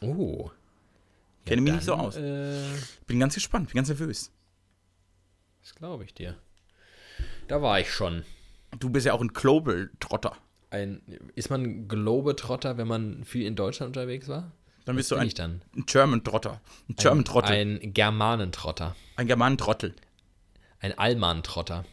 [0.00, 0.50] Oh.
[1.44, 2.16] Kenne mich nicht so aus.
[2.16, 2.62] Äh,
[3.06, 4.32] Bin ganz gespannt, bin ganz nervös.
[5.62, 6.36] Das glaube ich dir.
[7.48, 8.24] Da war ich schon.
[8.78, 10.36] Du bist ja auch ein Global-Trotter.
[10.70, 11.02] Ein,
[11.34, 14.52] ist man Globetrotter, wenn man viel in Deutschland unterwegs war?
[14.84, 15.62] Dann bist Was du ein, ich dann?
[15.76, 16.60] ein German-Trotter.
[16.88, 17.52] Ein German-Trottel.
[17.56, 18.96] Ein, Ein Germanentrotter.
[19.18, 19.94] Germanen-Trottel.
[20.78, 21.84] Ein Alman-Trotter.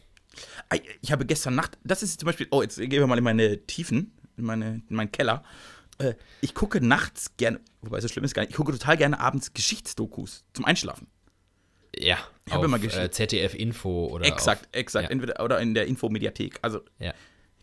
[0.68, 3.24] Ei, Ich habe gestern Nacht, das ist zum Beispiel, oh, jetzt gehen wir mal in
[3.24, 5.42] meine Tiefen, in, meine, in meinen Keller.
[5.98, 9.18] Äh, Ich gucke nachts gerne, wobei so schlimm ist gar nicht, ich gucke total gerne
[9.18, 11.08] abends Geschichtsdokus zum Einschlafen.
[12.00, 13.14] Ja, Ich habe immer äh, geschickt.
[13.14, 15.04] ZDF Info oder Exakt, exakt.
[15.06, 15.10] ja.
[15.10, 16.58] Entweder oder in der Infomediathek.
[16.62, 17.12] Also, Ja.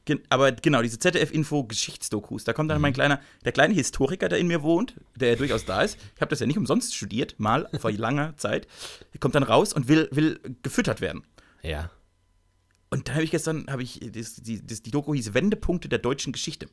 [0.05, 2.81] gen- aber genau, diese ZDF-Info-Geschichtsdokus, da kommt dann Mhm.
[2.83, 5.97] mein kleiner, der kleine Historiker, der in mir wohnt, der ja durchaus da ist.
[6.15, 8.67] Ich habe das ja nicht umsonst studiert, mal vor langer Zeit.
[9.19, 11.23] Kommt dann raus und will, will gefüttert werden.
[11.63, 11.89] Ja.
[12.91, 15.99] Und dann habe ich gestern, habe ich, das, die, das, die Doku hieß Wendepunkte der
[15.99, 16.67] deutschen Geschichte.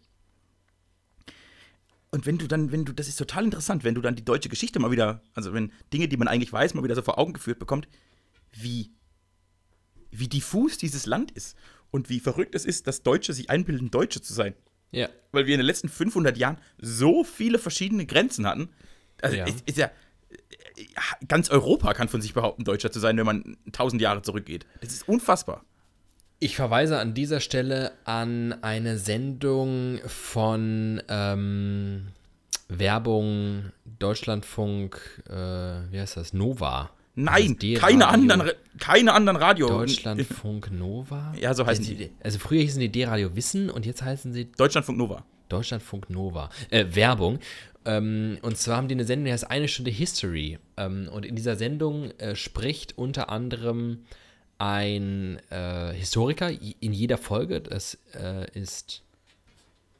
[2.12, 4.50] Und wenn du dann, wenn du, das ist total interessant, wenn du dann die deutsche
[4.50, 7.32] Geschichte mal wieder, also wenn Dinge, die man eigentlich weiß, mal wieder so vor Augen
[7.32, 7.88] geführt bekommt,
[8.52, 8.92] wie,
[10.10, 11.56] wie diffus dieses Land ist
[11.90, 14.54] und wie verrückt es ist, dass Deutsche sich einbilden, Deutsche zu sein.
[14.90, 15.08] Ja.
[15.32, 18.68] Weil wir in den letzten 500 Jahren so viele verschiedene Grenzen hatten.
[19.22, 19.46] Also Ja.
[19.46, 19.90] ist, ist ja,
[21.28, 24.66] ganz Europa kann von sich behaupten, Deutscher zu sein, wenn man 1000 Jahre zurückgeht.
[24.82, 25.64] Das ist unfassbar.
[26.42, 32.08] Ich verweise an dieser Stelle an eine Sendung von ähm,
[32.66, 33.70] Werbung
[34.00, 35.32] Deutschlandfunk, äh,
[35.92, 36.32] wie heißt das?
[36.32, 36.90] Nova.
[37.14, 38.06] Nein, ist keine D-Radio.
[38.06, 39.68] anderen, keine anderen Radio.
[39.68, 41.32] Deutschlandfunk Nova?
[41.40, 42.10] Ja, so heißen die.
[42.24, 45.24] Also früher hießen die D-Radio Wissen und jetzt heißen sie Deutschlandfunk Nova.
[45.48, 46.50] Deutschlandfunk Nova.
[46.70, 47.38] Äh, Werbung.
[47.84, 50.58] Ähm, und zwar haben die eine Sendung, die heißt Eine Stunde History.
[50.76, 53.98] Ähm, und in dieser Sendung äh, spricht unter anderem
[54.62, 57.60] ein äh, Historiker in jeder Folge.
[57.60, 59.02] Das äh, ist.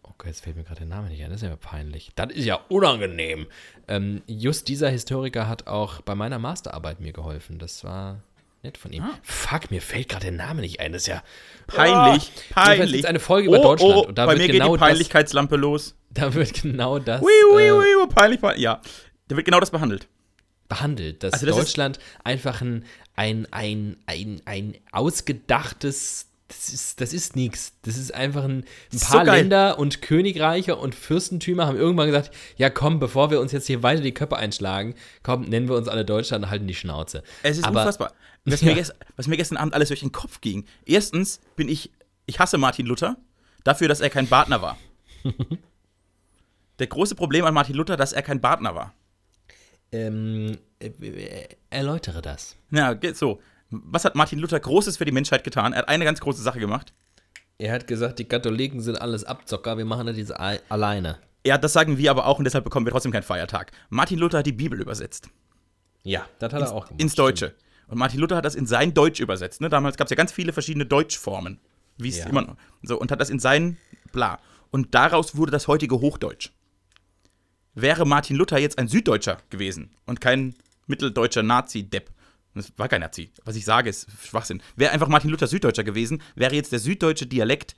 [0.04, 1.30] Okay, jetzt fällt mir gerade der Name nicht ein.
[1.30, 2.12] Das ist ja peinlich.
[2.14, 3.46] Das ist ja unangenehm.
[3.88, 7.58] Ähm, just dieser Historiker hat auch bei meiner Masterarbeit mir geholfen.
[7.58, 8.20] Das war
[8.62, 9.04] nett von ihm.
[9.22, 10.92] Fuck, mir fällt gerade der Name nicht ein.
[10.92, 11.22] Das ist ja
[11.66, 12.92] Peinlich, Ah, jedenfalls peinlich.
[12.92, 14.88] gibt's eine Folge über Deutschland Oh, und da bei wird mir genau geht die das-
[14.88, 15.94] Peinlichkeitslampe los.
[16.10, 17.22] Da wird genau das.
[17.22, 18.62] Ui, ui, äh, ui, ui, peinlich, peinlich.
[18.62, 18.80] Ja,
[19.28, 20.06] da wird genau das behandelt.
[20.74, 22.84] Behandelt, dass Also das ist- Deutschland einfach ein,
[23.16, 27.72] ein, ein, ein, ein ausgedachtes, das ist, das ist nichts.
[27.82, 29.40] Das ist einfach ein, ein So paar geil.
[29.40, 33.82] Länder und Königreiche und Fürstentümer haben irgendwann gesagt, ja komm, bevor wir uns jetzt hier
[33.82, 37.22] weiter die Köpfe einschlagen, komm, nennen wir uns alle Deutschland und halten die Schnauze.
[37.42, 38.12] Es ist Aber- unfassbar.
[38.44, 40.64] Was, mir gest, was mir gestern Abend alles durch den Kopf ging.
[40.84, 41.90] Erstens bin ich,
[42.26, 43.16] ich hasse Martin Luther
[43.64, 44.76] dafür, dass er kein Badner war.
[46.78, 48.92] Der große Problem an Martin Luther, dass er kein Badner war.
[49.92, 52.56] Ähm, äh, äh, erläutere das.
[52.70, 53.40] Ja, geht so.
[53.70, 55.72] Was hat Martin Luther Großes für die Menschheit getan?
[55.72, 56.92] Er hat eine ganz große Sache gemacht.
[57.58, 61.18] Er hat gesagt, die Katholiken sind alles Abzocker, wir machen das jetzt al- alleine.
[61.46, 63.72] Ja, das sagen wir aber auch und deshalb bekommen wir trotzdem keinen Feiertag.
[63.88, 65.28] Martin Luther hat die Bibel übersetzt.
[66.02, 67.00] Ja, das hat er auch gemacht.
[67.00, 67.54] ins Deutsche.
[67.88, 69.60] Und Martin Luther hat das in sein Deutsch übersetzt.
[69.60, 69.68] Ne?
[69.68, 71.60] Damals gab es ja ganz viele verschiedene Deutschformen.
[71.98, 72.26] Wie es Ja.
[72.26, 72.56] immer noch.
[72.82, 73.76] So, und hat das in sein
[74.12, 74.38] Bla.
[74.70, 76.50] Und daraus wurde das heutige Hochdeutsch.
[77.74, 80.54] Wäre Martin Luther jetzt ein Süddeutscher gewesen und kein
[80.86, 82.10] mitteldeutscher Nazi-Depp,
[82.54, 83.30] Das war kein Nazi.
[83.44, 84.62] Was ich sage, ist Schwachsinn.
[84.76, 87.74] Wäre einfach Martin Luther Süddeutscher gewesen, wäre jetzt der süddeutsche Dialekt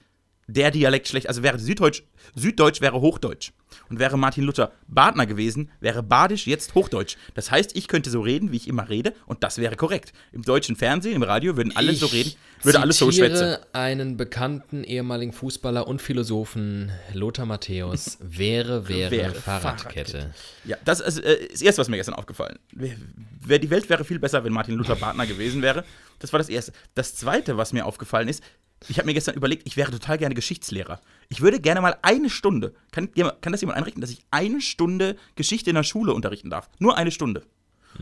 [0.46, 1.28] der Dialekt schlecht.
[1.28, 2.02] Also wäre Süddeutsch,
[2.34, 3.52] Süddeutsch wäre Hochdeutsch.
[3.90, 7.16] Und wäre Martin Luther Badner gewesen, wäre Badisch jetzt Hochdeutsch.
[7.34, 10.12] Das heißt, ich könnte so reden, wie ich immer rede, und das wäre korrekt.
[10.32, 12.32] Im deutschen Fernsehen, im Radio würden alle ich so reden,
[12.62, 13.56] würde alles so schwätzen.
[13.72, 20.32] einen bekannten ehemaligen Fußballer und Philosophen, Lothar Matthäus, wäre, wäre, Wäre Fahrradkette.
[20.64, 22.58] Ja, das ist äh, das Erste, was mir gestern aufgefallen.
[22.72, 25.84] Wer- Die Welt wäre viel besser, wenn Martin Luther Badner gewesen wäre.
[26.20, 26.72] Das war das Erste.
[26.94, 28.42] Das Zweite, was mir aufgefallen ist,
[28.88, 31.00] ich habe mir gestern überlegt, ich wäre total gerne Geschichtslehrer.
[31.28, 35.16] Ich würde gerne mal eine Stunde, kann, kann das jemand einrichten, dass ich eine Stunde
[35.36, 36.68] Geschichte in der Schule unterrichten darf?
[36.78, 37.44] Nur eine Stunde.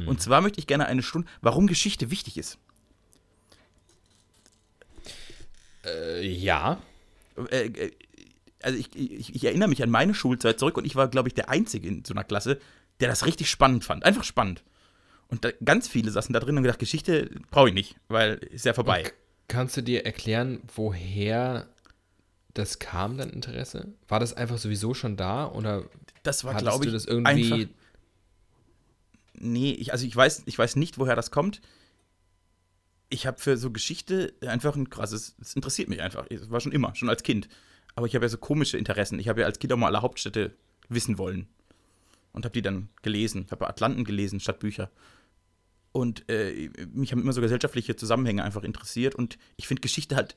[0.07, 2.57] Und zwar möchte ich gerne eine Stunde, warum Geschichte wichtig ist.
[5.85, 6.81] Äh, ja.
[7.51, 7.93] äh, äh,
[8.63, 11.35] also ich, ich, ich erinnere mich an meine Schulzeit zurück und ich war, glaube ich,
[11.35, 12.59] der Einzige in so einer Klasse,
[13.01, 14.05] der das richtig spannend fand.
[14.05, 14.63] Einfach spannend.
[15.29, 18.35] Und da, ganz viele saßen da drin und haben gedacht, Geschichte brauche ich nicht, weil
[18.35, 19.03] ist ja vorbei.
[19.03, 19.13] K-
[19.53, 21.69] Kannst du dir erklären, woher
[22.55, 23.93] das kam, dein Interesse?
[24.09, 25.85] War das einfach sowieso schon da oder
[26.23, 27.75] Das war, hattest glaube ich, du das irgendwie einfach.
[29.35, 31.61] Nee, ich, also ich weiß, ich weiß nicht, woher das kommt.
[33.11, 36.25] Ich habe für so Geschichte einfach ein krasses, es interessiert mich einfach.
[36.31, 37.51] Es war schon immer, schon als Kind.
[37.95, 39.19] Aber ich habe ja so komische Interessen.
[39.19, 40.57] Ich habe ja als Kind auch mal alle Hauptstädte
[40.89, 41.47] wissen wollen.
[42.33, 43.43] Und habe die dann gelesen.
[43.45, 44.91] Ich habe Atlanten gelesen statt Bücher.
[45.93, 49.15] Und äh, mich haben immer so gesellschaftliche Zusammenhänge einfach interessiert.
[49.15, 50.37] Und ich finde Geschichte halt.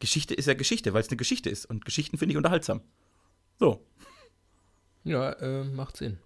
[0.00, 1.66] Geschichte ist ja Geschichte, weil es eine Geschichte ist.
[1.66, 2.80] Und Geschichten finde ich unterhaltsam.
[3.58, 3.86] So.
[5.04, 6.18] Ja, äh, macht Sinn.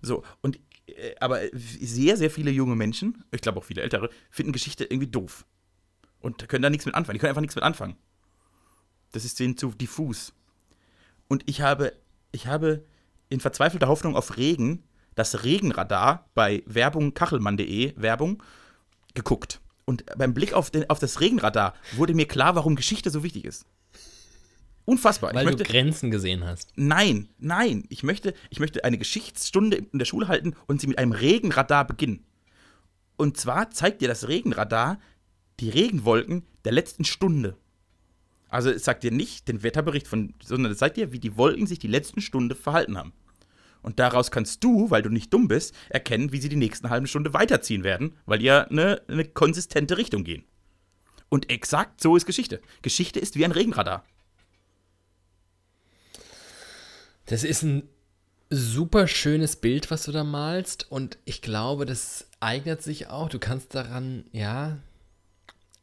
[0.00, 4.52] So, und äh, aber sehr, sehr viele junge Menschen, ich glaube auch viele ältere, finden
[4.52, 5.44] Geschichte irgendwie doof.
[6.20, 7.14] Und können da nichts mit anfangen.
[7.14, 7.96] Die können einfach nichts mit anfangen.
[9.12, 10.32] Das ist denen zu diffus.
[11.28, 11.92] Und ich habe,
[12.32, 12.84] ich habe
[13.28, 14.82] in verzweifelter Hoffnung auf Regen
[15.16, 18.42] das Regenradar bei Werbung kachelmann.de Werbung
[19.14, 19.60] geguckt.
[19.84, 23.44] Und beim Blick auf, den, auf das Regenradar wurde mir klar, warum Geschichte so wichtig
[23.44, 23.66] ist.
[24.84, 25.34] Unfassbar.
[25.34, 26.72] Weil ich du möchte, Grenzen gesehen hast.
[26.76, 27.84] Nein, nein.
[27.88, 31.86] Ich möchte, ich möchte eine Geschichtsstunde in der Schule halten und sie mit einem Regenradar
[31.86, 32.24] beginnen.
[33.16, 35.00] Und zwar zeigt dir das Regenradar
[35.58, 37.56] die Regenwolken der letzten Stunde.
[38.48, 41.66] Also es sagt dir nicht den Wetterbericht von, sondern es zeigt dir, wie die Wolken
[41.66, 43.12] sich die letzten Stunde verhalten haben.
[43.86, 47.06] Und daraus kannst du, weil du nicht dumm bist, erkennen, wie sie die nächsten halben
[47.06, 50.44] Stunde weiterziehen werden, weil die ja eine, eine konsistente Richtung gehen.
[51.28, 52.60] Und exakt so ist Geschichte.
[52.82, 54.04] Geschichte ist wie ein Regenradar.
[57.26, 57.88] Das ist ein
[58.50, 60.90] super schönes Bild, was du da malst.
[60.90, 63.28] Und ich glaube, das eignet sich auch.
[63.28, 64.78] Du kannst daran, ja.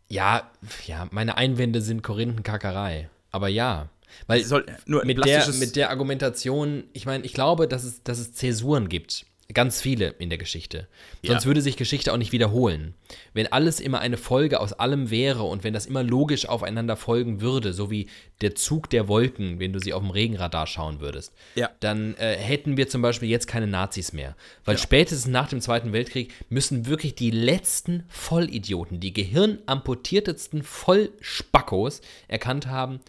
[0.10, 0.52] Ja,
[0.88, 3.10] ja, meine Einwände sind Korinthenkackerei.
[3.32, 3.88] Aber ja.
[4.28, 8.20] Weil soll nur mit der, mit der Argumentation, ich meine, ich glaube, dass es, dass
[8.20, 9.26] es Zäsuren gibt.
[9.54, 10.88] Ganz viele in der Geschichte.
[11.22, 11.48] Sonst Ja.
[11.48, 12.96] würde sich Geschichte auch nicht wiederholen.
[13.34, 17.42] Wenn alles immer eine Folge aus allem wäre und wenn das immer logisch aufeinander folgen
[17.42, 18.08] würde, so wie
[18.42, 21.70] der Zug der Wolken, wenn du sie auf dem Regenradar schauen würdest, Ja.
[21.82, 24.36] dann äh, hätten wir zum Beispiel jetzt keine Nazis mehr.
[24.66, 32.68] Weil spätestens nach dem Zweiten Weltkrieg müssen wirklich die letzten Vollidioten, die gehirnamputiertesten Vollspackos erkannt
[32.68, 33.02] haben,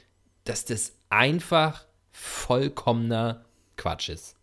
[0.44, 3.44] dass das einfach vollkommener
[3.76, 4.36] Quatsch ist.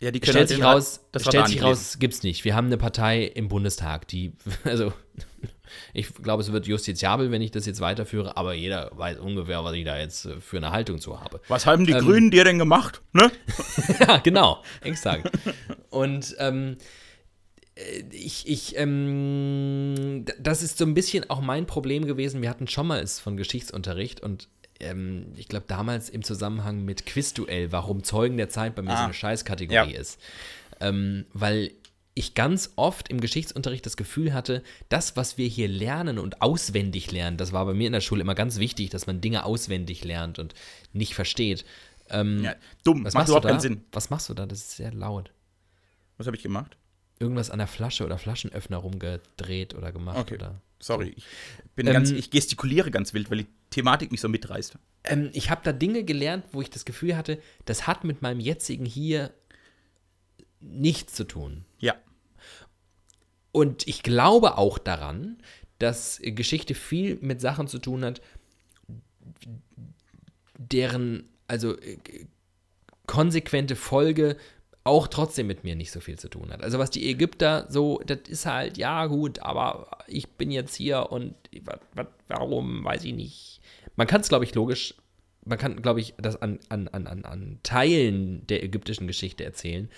[0.00, 2.44] Ja, die können Stellt halt sich raus, das stellt sich nicht raus, gibt's nicht.
[2.44, 4.32] Wir haben eine Partei im Bundestag, die,
[4.64, 4.92] also,
[5.92, 9.74] ich glaube, es wird justiziabel, wenn ich das jetzt weiterführe, aber jeder weiß ungefähr, was
[9.74, 11.40] ich da jetzt für eine Haltung zu habe.
[11.48, 13.02] Was haben die Ähm, Grünen dir denn gemacht?
[13.12, 13.30] Ne?
[14.00, 15.30] ja, genau, exakt.
[15.90, 16.84] Und ähm, äh,
[18.10, 22.42] ich, ich, ähm, das ist so ein bisschen auch mein Problem gewesen.
[22.42, 24.48] Wir hatten schon mal es von Geschichtsunterricht und
[24.80, 28.96] ähm, ich glaube damals im Zusammenhang mit Quizduell, warum Zeugen der Zeit bei mir so
[28.96, 29.04] Ah.
[29.04, 29.98] eine Scheißkategorie Ja.
[30.00, 30.18] ist.
[30.80, 31.72] Ähm, weil
[32.14, 37.12] ich ganz oft im Geschichtsunterricht das Gefühl hatte, das, was wir hier lernen und auswendig
[37.12, 40.02] lernen, das war bei mir in der Schule immer ganz wichtig, dass man Dinge auswendig
[40.04, 40.54] lernt und
[40.92, 41.64] nicht versteht.
[42.10, 42.54] Ähm, Ja,
[42.84, 43.48] dumm, was macht machst du überhaupt da?
[43.50, 43.84] keinen Sinn.
[43.92, 44.46] Was machst du da?
[44.46, 45.30] Das ist sehr laut.
[46.16, 46.76] Was habe ich gemacht?
[47.20, 50.34] Irgendwas an der Flasche oder Flaschenöffner rumgedreht oder gemacht Okay.
[50.34, 50.60] oder.
[50.80, 51.24] Sorry, ich
[51.74, 54.78] bin Ähm, ganz, ich gestikuliere ganz wild, weil die Thematik mich so mitreißt.
[55.04, 58.38] Ähm, ich habe da Dinge gelernt, wo ich das Gefühl hatte, das hat mit meinem
[58.38, 59.32] jetzigen Hier
[60.60, 61.64] nichts zu tun.
[61.80, 61.96] Ja,
[63.50, 65.38] Und ich glaube auch daran,
[65.80, 68.20] dass Geschichte viel mit Sachen zu tun hat,
[70.58, 71.98] deren, also äh,
[73.06, 74.36] konsequente Folge
[74.88, 76.62] auch trotzdem mit mir nicht so viel zu tun hat.
[76.62, 81.12] Also was die Ägypter so, das ist halt, ja gut, aber ich bin jetzt hier
[81.12, 83.60] und wa- wa- warum, weiß ich nicht.
[83.96, 84.94] Man kann es, glaube ich, logisch,
[85.44, 89.88] man kann, glaube ich, das an, an, an, an, an Teilen der ägyptischen Geschichte erzählen,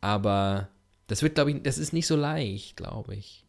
[0.00, 0.68] aber
[1.06, 3.44] Das wird, glaube ich, das ist nicht so leicht, glaube ich.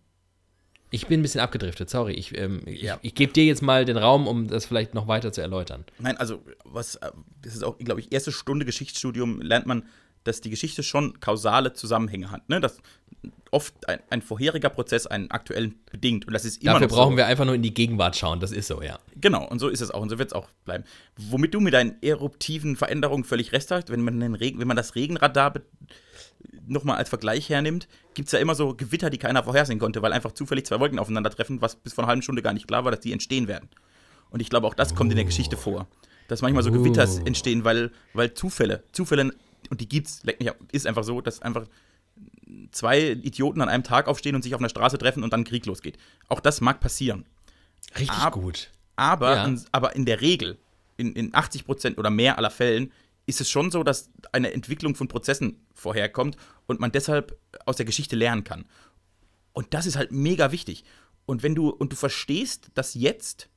[0.94, 2.14] Ich bin ein bisschen abgedriftet, sorry.
[2.14, 2.96] Ich, ähm, Ja.
[3.02, 5.86] ich, ich gebe dir jetzt mal den Raum, um das vielleicht noch weiter zu erläutern.
[6.00, 7.12] Nein, also, was, äh,
[7.44, 9.84] das ist auch, glaube ich, erste Stunde Geschichtsstudium lernt man,
[10.24, 12.48] dass die Geschichte schon kausale Zusammenhänge hat.
[12.50, 12.60] Ne?
[12.60, 12.78] Dass
[13.52, 16.26] oft ein, ein vorheriger Prozess einen aktuellen bedingt.
[16.26, 17.18] Und das ist immer Dafür noch brauchen so.
[17.18, 18.98] wir einfach nur in die Gegenwart schauen, das ist so, ja.
[19.20, 20.86] Genau, und so ist es auch und so wird es auch bleiben.
[21.18, 24.78] Womit du mit deinen eruptiven Veränderungen völlig recht hast, wenn man, den Regen, wenn man
[24.78, 25.54] das Regenradar
[26.66, 30.14] nochmal als Vergleich hernimmt, gibt es ja immer so Gewitter, die keiner vorhersehen konnte, weil
[30.14, 32.92] einfach zufällig zwei Wolken aufeinandertreffen, was bis vor einer halben Stunde gar nicht klar war,
[32.92, 33.70] dass die entstehen werden.
[34.30, 35.88] Und ich glaube, auch das kommt in der Geschichte vor.
[36.30, 37.26] Dass manchmal so Gewitter Oh.
[37.26, 39.34] entstehen, weil, weil Zufälle, Zufälle,
[39.72, 41.66] und die gibt's, leck mich ab, ist einfach so, dass einfach
[42.72, 45.66] zwei Idioten an einem Tag aufstehen und sich auf einer Straße treffen und dann Krieg
[45.66, 45.98] losgeht.
[46.28, 47.26] Auch das mag passieren.
[47.98, 48.70] Richtig Ab- gut.
[48.96, 49.46] Aber, Ja.
[49.46, 50.60] in, aber in der Regel,
[50.98, 52.92] in, in 80 Prozent oder mehr aller Fällen,
[53.26, 56.36] ist es schon so, dass eine Entwicklung von Prozessen vorherkommt
[56.68, 58.66] und man deshalb aus der Geschichte lernen kann.
[59.54, 60.84] Und das ist halt mega wichtig.
[61.26, 63.48] Und wenn du, und du verstehst das jetzt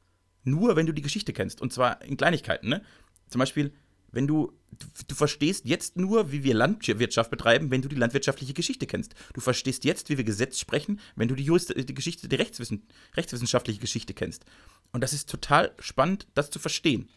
[0.44, 1.60] nur, wenn du die Geschichte kennst.
[1.60, 2.82] Und zwar in Kleinigkeiten, ne?
[3.28, 3.72] Zum Beispiel,
[4.14, 8.54] wenn du, du, du verstehst jetzt nur, wie wir Landwirtschaft betreiben, wenn du die landwirtschaftliche
[8.54, 9.14] Geschichte kennst.
[9.32, 12.86] Du verstehst jetzt, wie wir Gesetz sprechen, wenn du die, Jurist, die Geschichte, die Rechtswissen,
[13.16, 14.44] rechtswissenschaftliche Geschichte kennst.
[14.92, 17.08] Und das ist total spannend, das zu verstehen.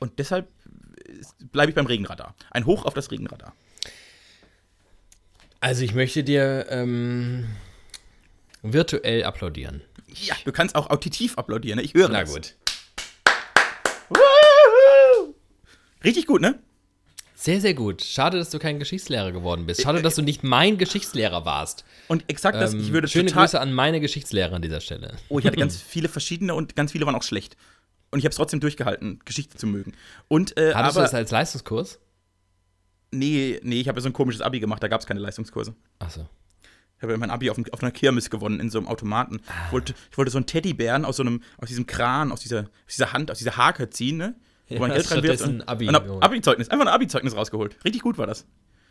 [0.00, 0.48] Und deshalb
[1.52, 2.34] bleibe ich beim Regenradar.
[2.50, 3.54] Ein Hoch auf das Regenradar.
[5.60, 7.46] Also ich möchte dir ähm,
[8.62, 9.82] virtuell applaudieren.
[10.08, 11.82] Ja, du kannst auch auditiv applaudieren, ne?
[11.82, 12.32] Ich höre Na das.
[12.32, 12.56] gut.
[16.04, 16.58] Richtig gut, ne?
[17.36, 18.02] Sehr, sehr gut.
[18.02, 19.82] Schade, dass du kein Geschichtslehrer geworden bist.
[19.82, 21.84] Schade, dass du nicht mein Geschichtslehrer warst.
[22.08, 23.44] Und exakt das, Ähm, ich würde schöne total.
[23.44, 25.16] Grüße an meine Geschichtslehrer an dieser Stelle.
[25.28, 27.56] Oh, ich hatte ganz viele verschiedene und ganz viele waren auch schlecht.
[28.10, 29.92] Und ich habe es trotzdem durchgehalten, Geschichte zu mögen.
[30.28, 31.98] Und, äh, Hattest du aber, das als Leistungskurs?
[33.10, 35.74] nee, nee, ich habe ja so ein komisches Abi gemacht, da gab es keine Leistungskurse.
[35.98, 36.28] Achso.
[36.96, 39.40] Ich habe ja mein Abi auf, auf einer Kirmes gewonnen, in so einem Automaten.
[39.66, 42.60] Ich, wollte, ich wollte so einen Teddybären aus so einem, aus diesem Kran, aus dieser,
[42.60, 44.34] aus dieser Hand, aus dieser Hake ziehen, ne?
[44.68, 46.22] Wo Ja, man Geld reinwirft und, Abi geholt.
[46.22, 47.76] Abi-Zeugnis, einfach ein Abi-Zeugnis rausgeholt.
[47.84, 48.46] Richtig gut war das.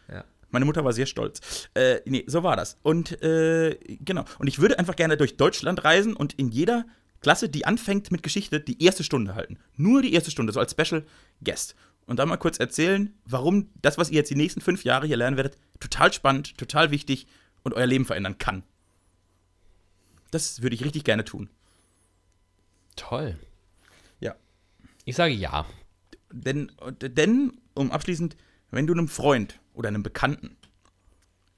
[0.09, 0.23] Ja.
[0.51, 1.67] Meine Mutter war sehr stolz.
[1.73, 2.77] Äh, nee, so war das.
[2.83, 4.25] Und äh, genau.
[4.37, 6.85] Und ich würde einfach gerne durch Deutschland reisen und in jeder
[7.21, 9.57] Klasse, die anfängt mit Geschichte, die erste Stunde halten.
[9.77, 11.05] Nur die erste Stunde, so als Special
[11.43, 11.75] Guest.
[12.05, 15.17] Und dann mal kurz erzählen, warum das, was ihr jetzt die nächsten fünf Jahre hier
[15.17, 17.27] lernen werdet, total spannend, total wichtig
[17.63, 18.63] und euer Leben verändern kann.
[20.29, 21.49] Das würde ich richtig gerne tun.
[22.95, 23.37] Toll.
[25.05, 25.65] Ich sage ja.
[26.31, 28.35] Denn, denn, um abschließend,
[28.71, 30.57] wenn du einem Freund oder einem Bekannten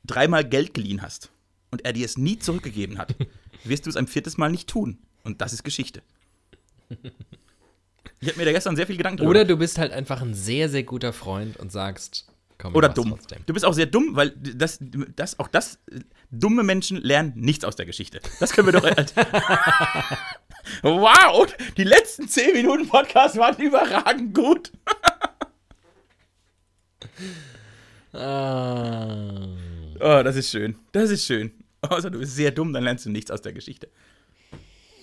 [0.04, 1.32] dreimal Geld geliehen hast
[1.72, 3.16] und er dir es nie zurückgegeben hat,
[3.64, 5.00] wirst du es ein viertes Mal nicht tun.
[5.24, 6.04] Und das ist Geschichte.
[8.22, 10.34] Ich habe mir da gestern sehr viel Gedanken drüber Oder du bist halt einfach ein
[10.34, 12.28] sehr, sehr guter Freund und sagst,
[12.58, 13.10] komm, Oder dumm.
[13.10, 13.40] trotzdem.
[13.46, 14.80] Du bist auch sehr dumm, weil das,
[15.16, 15.80] das auch das,
[16.32, 18.22] dumme Menschen lernen nichts aus der Geschichte.
[18.40, 18.86] Das können wir doch.
[20.82, 21.48] wow,
[21.78, 24.72] die letzten 10 Minuten Podcast waren überragend gut.
[28.14, 29.48] Ah.
[30.00, 30.76] Oh, das ist schön.
[30.92, 31.52] Das ist schön.
[31.82, 33.90] Außer du bist sehr dumm, dann lernst du nichts aus der Geschichte.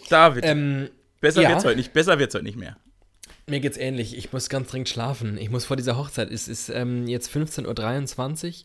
[0.09, 0.89] David, Ähm,
[1.21, 1.51] besser ja.
[1.51, 1.93] wird's heute nicht.
[1.93, 2.77] Besser wird's heute nicht mehr.
[3.47, 4.17] Mir geht's ähnlich.
[4.17, 5.37] Ich muss ganz dringend schlafen.
[5.39, 6.31] Ich muss vor dieser Hochzeit.
[6.31, 8.65] Es ist ähm, jetzt 15.23 Uhr.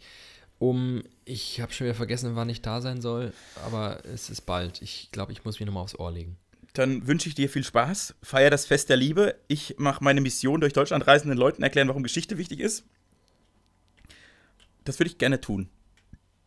[0.60, 3.32] Um, ich habe schon wieder vergessen, wann ich da sein soll,
[3.64, 4.82] aber es ist bald.
[4.82, 6.36] Ich glaube, ich muss mich nochmal aufs Ohr legen.
[6.74, 8.16] Dann wünsche ich dir viel Spaß.
[8.22, 9.36] Feier das Fest der Liebe.
[9.48, 12.86] Ich mache meine Mission durch Deutschland reisenden Leuten erklären, warum Geschichte wichtig ist.
[14.84, 15.70] Das würde ich gerne tun.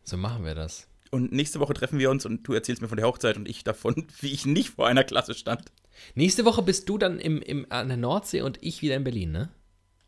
[0.03, 0.87] So machen wir das.
[1.11, 3.63] Und nächste Woche treffen wir uns und du erzählst mir von der Hochzeit und ich
[3.63, 5.71] davon, wie ich nicht vor einer Klasse stand.
[6.15, 9.31] Nächste Woche bist du dann im, im, an der Nordsee und ich wieder in Berlin,
[9.31, 9.49] ne?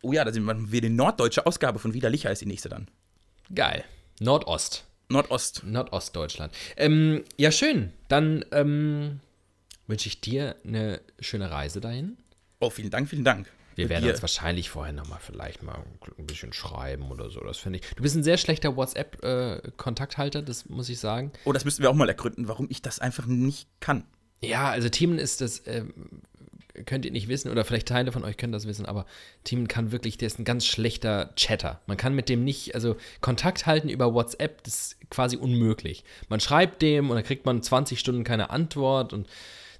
[0.02, 2.90] Oh ja, da sind wir die norddeutsche Ausgabe von Widerlicher ist die nächste dann.
[3.54, 3.84] Geil.
[4.20, 4.84] Nordost.
[5.08, 5.62] Nordost.
[5.64, 6.52] Nordostdeutschland.
[6.76, 7.92] Ähm, ja, schön.
[8.08, 9.20] Dann ähm,
[9.86, 12.16] wünsche ich dir eine schöne Reise dahin.
[12.60, 13.50] Oh, vielen Dank, vielen Dank.
[13.76, 15.82] Wir werden dir- uns wahrscheinlich vorher nochmal vielleicht mal
[16.18, 17.40] ein bisschen schreiben oder so.
[17.40, 17.94] Das finde ich.
[17.96, 21.32] Du bist ein sehr schlechter WhatsApp-Kontakthalter, das muss ich sagen.
[21.44, 24.04] Oh, das müssten wir auch mal ergründen, warum ich das einfach nicht kann.
[24.40, 25.92] Ja, also Teamen ist das, ähm,
[26.86, 29.06] könnt ihr nicht wissen, oder vielleicht Teile von euch können das wissen, aber
[29.44, 31.80] Teamen kann wirklich, der ist ein ganz schlechter Chatter.
[31.86, 36.04] Man kann mit dem nicht, also Kontakt halten über WhatsApp, das ist quasi unmöglich.
[36.28, 39.28] Man schreibt dem und dann kriegt man 20 Stunden keine Antwort und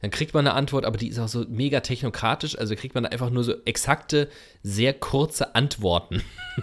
[0.05, 3.07] dann kriegt man eine Antwort, aber die ist auch so mega technokratisch, also kriegt man
[3.07, 4.29] einfach nur so exakte,
[4.63, 6.23] sehr kurze Antworten.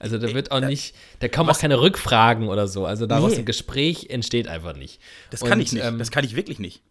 [0.00, 3.38] also da wird auch nicht, da kommen auch keine Rückfragen oder so, also daraus Nee.
[3.38, 5.00] ein Gespräch entsteht einfach nicht.
[5.30, 5.84] Das kann Und, ich nicht.
[5.84, 6.82] ähm, das kann ich wirklich nicht.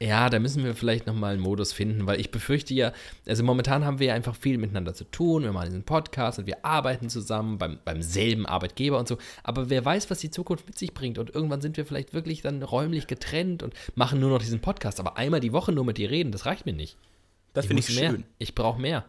[0.00, 2.92] Ja, da müssen wir vielleicht nochmal einen Modus finden, weil ich befürchte ja,
[3.26, 5.42] also momentan haben wir ja einfach viel miteinander zu tun.
[5.42, 9.18] Wir machen diesen Podcast und wir arbeiten zusammen beim, beim selben Arbeitgeber und so.
[9.42, 11.18] Aber wer weiß, was die Zukunft mit sich bringt.
[11.18, 15.00] Und irgendwann sind wir vielleicht wirklich dann räumlich getrennt und machen nur noch diesen Podcast.
[15.00, 16.96] Aber einmal die Woche nur mit dir reden, das reicht mir nicht.
[17.52, 18.10] Das finde ich mehr.
[18.10, 18.24] schön.
[18.38, 19.04] Ich brauche mehr.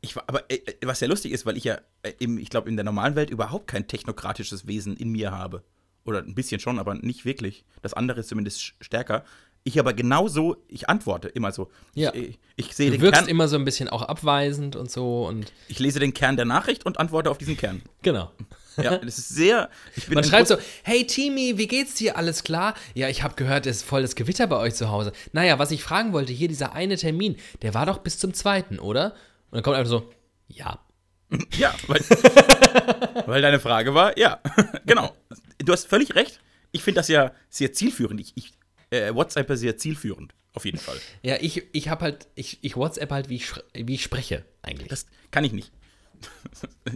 [0.00, 2.76] Ich, aber äh, was ja lustig ist, weil ich ja, äh, im, ich glaube, in
[2.76, 5.64] der normalen Welt überhaupt kein technokratisches Wesen in mir habe.
[6.04, 7.64] Oder ein bisschen schon, aber nicht wirklich.
[7.82, 9.24] Das andere ist zumindest stärker.
[9.66, 11.70] Ich aber genauso, ich antworte immer so.
[11.94, 12.12] Ja.
[12.14, 15.26] Ich, ich sehe Du den wirkst Kern, immer so ein bisschen auch abweisend und so
[15.26, 17.82] und ich lese den Kern der Nachricht und antworte auf diesen Kern.
[18.02, 18.30] genau.
[18.76, 19.70] Ja, das ist sehr.
[19.96, 22.18] Ich bin Man schreibt so, hey Timi, wie geht's dir?
[22.18, 22.74] Alles klar?
[22.94, 25.12] Ja, ich habe gehört, es ist voll das Gewitter bei euch zu Hause.
[25.32, 28.78] Naja, was ich fragen wollte, hier dieser eine Termin, der war doch bis zum zweiten,
[28.78, 29.12] oder?
[29.50, 30.10] Und dann kommt einfach so,
[30.48, 30.78] ja.
[31.56, 32.00] Ja, weil,
[33.26, 34.40] weil deine Frage war, ja,
[34.84, 35.16] genau.
[35.58, 36.40] Du hast völlig recht.
[36.70, 38.20] Ich finde das ja sehr zielführend.
[38.20, 38.52] Ich, ich
[38.94, 40.96] äh, WhatsApp sehr zielführend, auf jeden Fall.
[41.22, 44.88] Ja, ich, ich habe halt, ich, ich WhatsApp halt, wie ich, wie ich spreche, eigentlich.
[44.88, 45.72] Das kann ich nicht.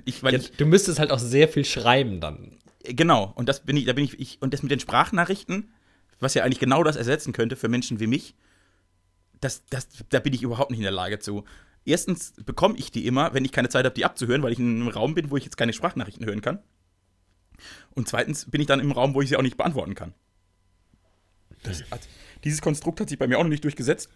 [0.04, 2.58] Ich, ja, ich, du müsstest halt auch sehr viel schreiben dann.
[2.82, 5.72] genau, und das bin ich, da bin ich, ich, und das mit den Sprachnachrichten,
[6.20, 8.34] was ja eigentlich genau das ersetzen könnte für Menschen wie mich,
[9.40, 11.44] das, das, da bin ich überhaupt nicht in der Lage zu.
[11.84, 14.80] Erstens bekomme ich die immer, wenn ich keine Zeit habe, die abzuhören, weil ich in
[14.80, 16.60] einem Raum bin, wo ich jetzt keine Sprachnachrichten hören kann.
[17.94, 20.14] Und zweitens bin ich dann im Raum, wo ich sie auch nicht beantworten kann.
[21.62, 21.82] Das
[22.44, 24.10] dieses Konstrukt hat sich bei mir auch noch nicht durchgesetzt.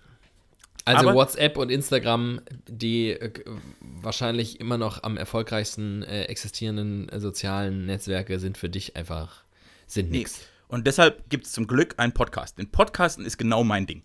[0.85, 3.33] Also Aber- WhatsApp und Instagram, die äh,
[3.81, 9.45] wahrscheinlich immer noch am erfolgreichsten äh, existierenden äh, sozialen Netzwerke sind für dich einfach,
[9.87, 10.19] sind Nee.
[10.19, 10.41] nix.
[10.69, 12.59] Und deshalb gibt es zum Glück einen Podcast.
[12.59, 14.03] Denn Podcasten ist genau mein Ding.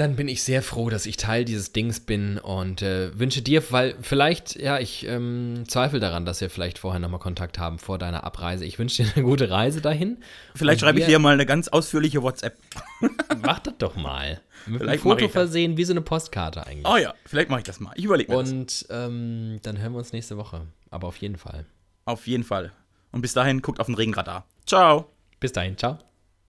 [0.00, 3.62] Dann bin ich sehr froh, dass ich Teil dieses Dings bin und äh, wünsche dir,
[3.70, 7.98] weil vielleicht, ja, ich ähm, zweifle daran, dass wir vielleicht vorher nochmal Kontakt haben vor
[7.98, 8.64] deiner Abreise.
[8.64, 10.16] Ich wünsche dir eine gute Reise dahin.
[10.54, 12.56] Vielleicht schreibe ich dir mal eine ganz ausführliche WhatsApp.
[13.42, 14.40] Mach das doch mal.
[14.64, 16.88] Mit einem Vielleicht mach Foto versehen, wie so eine Postkarte eigentlich.
[16.90, 17.92] Oh ja, vielleicht mache ich das mal.
[17.96, 18.52] Ich überlege mir das.
[18.52, 20.62] und ähm, dann hören wir uns nächste Woche.
[20.88, 21.66] Aber auf jeden Fall.
[22.06, 22.72] Auf jeden Fall.
[23.12, 24.46] Und bis dahin, guckt auf den Regenradar.
[24.64, 25.10] Ciao.
[25.40, 25.98] Bis dahin, ciao.